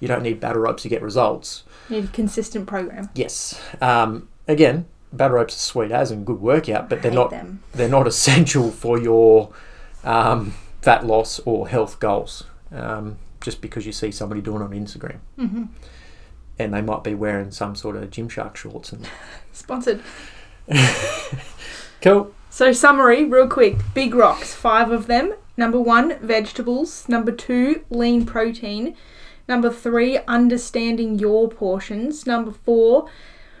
You 0.00 0.08
don't 0.08 0.22
need 0.22 0.40
battle 0.40 0.62
ropes 0.62 0.82
to 0.84 0.88
get 0.88 1.02
results. 1.02 1.64
You 1.88 1.96
Need 1.96 2.10
a 2.10 2.12
consistent 2.12 2.66
program. 2.66 3.10
Yes. 3.14 3.60
Um, 3.80 4.28
again, 4.46 4.86
battle 5.12 5.36
ropes 5.36 5.56
are 5.56 5.58
sweet 5.58 5.90
as 5.90 6.10
and 6.10 6.24
good 6.24 6.40
workout, 6.40 6.88
but 6.88 7.02
they're 7.02 7.10
not 7.10 7.30
them. 7.30 7.62
they're 7.72 7.88
not 7.88 8.06
essential 8.06 8.70
for 8.70 8.98
your 8.98 9.52
um, 10.04 10.54
fat 10.82 11.06
loss 11.06 11.40
or 11.40 11.68
health 11.68 12.00
goals. 12.00 12.44
Um, 12.70 13.18
just 13.40 13.60
because 13.60 13.86
you 13.86 13.92
see 13.92 14.10
somebody 14.10 14.40
doing 14.40 14.60
it 14.60 14.64
on 14.64 14.72
Instagram 14.72 15.18
hmm 15.36 15.64
and 16.58 16.74
they 16.74 16.82
might 16.82 17.04
be 17.04 17.14
wearing 17.14 17.50
some 17.50 17.76
sort 17.76 17.96
of 17.96 18.10
Gymshark 18.10 18.56
shorts 18.56 18.92
and 18.92 19.08
Sponsored. 19.52 20.02
cool. 22.02 22.34
So, 22.50 22.72
summary, 22.72 23.24
real 23.24 23.48
quick 23.48 23.76
big 23.94 24.14
rocks, 24.14 24.54
five 24.54 24.90
of 24.90 25.06
them. 25.06 25.34
Number 25.56 25.80
one, 25.80 26.18
vegetables. 26.20 27.08
Number 27.08 27.32
two, 27.32 27.84
lean 27.90 28.26
protein. 28.26 28.96
Number 29.48 29.70
three, 29.70 30.18
understanding 30.26 31.18
your 31.18 31.48
portions. 31.48 32.26
Number 32.26 32.52
four, 32.52 33.08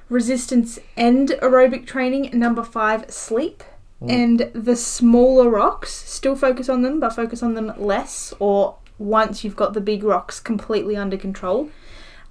resistance 0.08 0.78
and 0.96 1.28
aerobic 1.28 1.86
training. 1.86 2.30
Number 2.32 2.62
five, 2.62 3.10
sleep. 3.10 3.62
Mm. 4.02 4.10
And 4.10 4.38
the 4.52 4.76
smaller 4.76 5.50
rocks, 5.50 5.92
still 5.92 6.36
focus 6.36 6.68
on 6.68 6.82
them, 6.82 7.00
but 7.00 7.10
focus 7.10 7.42
on 7.42 7.54
them 7.54 7.72
less, 7.76 8.32
or 8.38 8.76
once 8.98 9.44
you've 9.44 9.56
got 9.56 9.74
the 9.74 9.80
big 9.80 10.02
rocks 10.02 10.40
completely 10.40 10.96
under 10.96 11.16
control. 11.16 11.70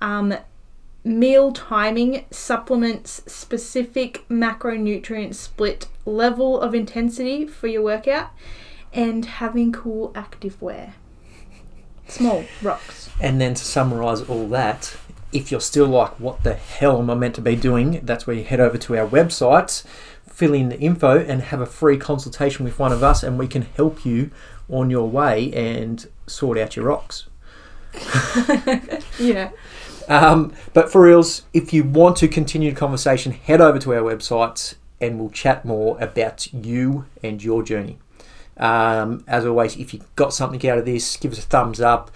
Um, 0.02 0.36
meal 1.04 1.52
timing, 1.52 2.26
supplements, 2.32 3.24
specific 3.26 4.28
macronutrient 4.30 5.34
split, 5.34 5.88
level 6.06 6.60
of 6.60 6.76
intensity 6.76 7.46
for 7.46 7.68
your 7.68 7.82
workout, 7.82 8.30
and 8.94 9.26
having 9.26 9.72
cool 9.72 10.12
active 10.16 10.62
wear. 10.62 10.94
Small 12.08 12.46
rocks. 12.62 13.10
And 13.20 13.42
then 13.42 13.54
to 13.56 13.64
summarize 13.64 14.22
all 14.22 14.48
that, 14.50 14.96
if 15.34 15.52
you're 15.52 15.62
still 15.62 15.88
like, 15.88 16.20
what 16.20 16.44
the 16.44 16.54
hell 16.54 17.00
am 17.00 17.10
I 17.10 17.16
meant 17.16 17.36
to 17.36 17.42
be 17.42 17.56
doing? 17.56 18.00
That's 18.04 18.26
where 18.26 18.36
you 18.36 18.44
head 18.44 18.60
over 18.60 18.78
to 18.78 18.98
our 18.98 19.08
website, 19.08 19.84
fill 20.38 20.54
in 20.54 20.70
the 20.70 20.80
info, 20.80 21.18
and 21.18 21.42
have 21.42 21.62
a 21.62 21.66
free 21.66 21.98
consultation 21.98 22.64
with 22.64 22.78
one 22.78 22.92
of 22.92 23.02
us, 23.02 23.24
and 23.24 23.40
we 23.40 23.48
can 23.48 23.64
help 23.64 24.06
you 24.06 24.30
on 24.70 24.92
your 24.92 25.10
way 25.10 25.52
and 25.52 26.08
sort 26.28 26.60
out 26.60 26.76
your 26.76 26.86
rocks. 26.86 27.26
Yeah. 29.20 29.50
Um, 30.08 30.54
but 30.74 30.92
for 30.92 31.02
reals, 31.02 31.42
if 31.54 31.74
you 31.74 31.84
want 31.84 32.18
to 32.18 32.28
continue 32.28 32.70
the 32.70 32.78
conversation, 32.78 33.32
head 33.32 33.60
over 33.60 33.80
to 33.80 33.96
our 33.96 34.02
website 34.02 34.76
and 35.02 35.20
we'll 35.20 35.32
chat 35.32 35.66
more 35.66 36.00
about 36.00 36.54
you 36.54 37.06
and 37.24 37.44
your 37.44 37.64
journey. 37.64 37.98
Um, 38.58 39.24
as 39.28 39.46
always, 39.46 39.76
if 39.76 39.94
you 39.94 40.02
got 40.16 40.34
something 40.34 40.70
out 40.70 40.78
of 40.78 40.86
this, 40.86 41.18
give 41.18 41.32
us 41.32 41.40
a 41.40 41.42
thumbs 41.42 41.82
up, 41.82 42.12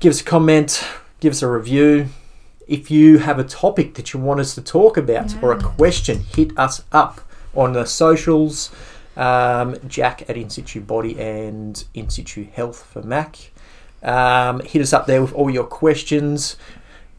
give 0.00 0.10
us 0.10 0.22
a 0.22 0.24
comment, 0.24 0.84
give 1.20 1.32
us 1.32 1.42
a 1.42 1.48
review. 1.48 2.08
If 2.66 2.90
you 2.90 3.18
have 3.18 3.38
a 3.38 3.44
topic 3.44 3.94
that 3.94 4.12
you 4.12 4.18
want 4.18 4.40
us 4.40 4.54
to 4.56 4.62
talk 4.62 4.96
about 4.96 5.40
or 5.42 5.52
a 5.52 5.62
question, 5.62 6.20
hit 6.20 6.58
us 6.58 6.82
up 6.90 7.20
on 7.56 7.72
the 7.72 7.84
socials. 7.84 8.70
Um, 9.16 9.76
Jack 9.88 10.28
at 10.28 10.36
In 10.36 10.50
Situ 10.50 10.80
Body 10.80 11.18
and 11.18 11.82
In 11.94 12.10
Situ 12.10 12.46
Health 12.52 12.84
for 12.84 13.02
Mac. 13.02 13.50
Um, 14.02 14.60
hit 14.60 14.82
us 14.82 14.92
up 14.92 15.06
there 15.06 15.22
with 15.22 15.32
all 15.32 15.50
your 15.50 15.64
questions. 15.64 16.56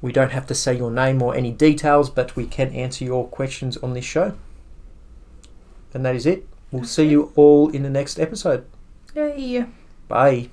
We 0.01 0.11
don't 0.11 0.31
have 0.31 0.45
to 0.47 0.55
say 0.55 0.77
your 0.77 0.91
name 0.91 1.21
or 1.21 1.35
any 1.35 1.51
details, 1.51 2.09
but 2.09 2.35
we 2.35 2.45
can 2.45 2.71
answer 2.71 3.03
your 3.03 3.27
questions 3.27 3.77
on 3.77 3.93
this 3.93 4.05
show. 4.05 4.37
And 5.93 6.05
that 6.05 6.15
is 6.15 6.25
it. 6.25 6.47
We'll 6.71 6.83
see 6.83 7.07
you 7.07 7.31
all 7.35 7.69
in 7.69 7.83
the 7.83 7.89
next 7.89 8.19
episode. 8.19 8.65
Yay. 9.15 9.65
Bye. 10.07 10.49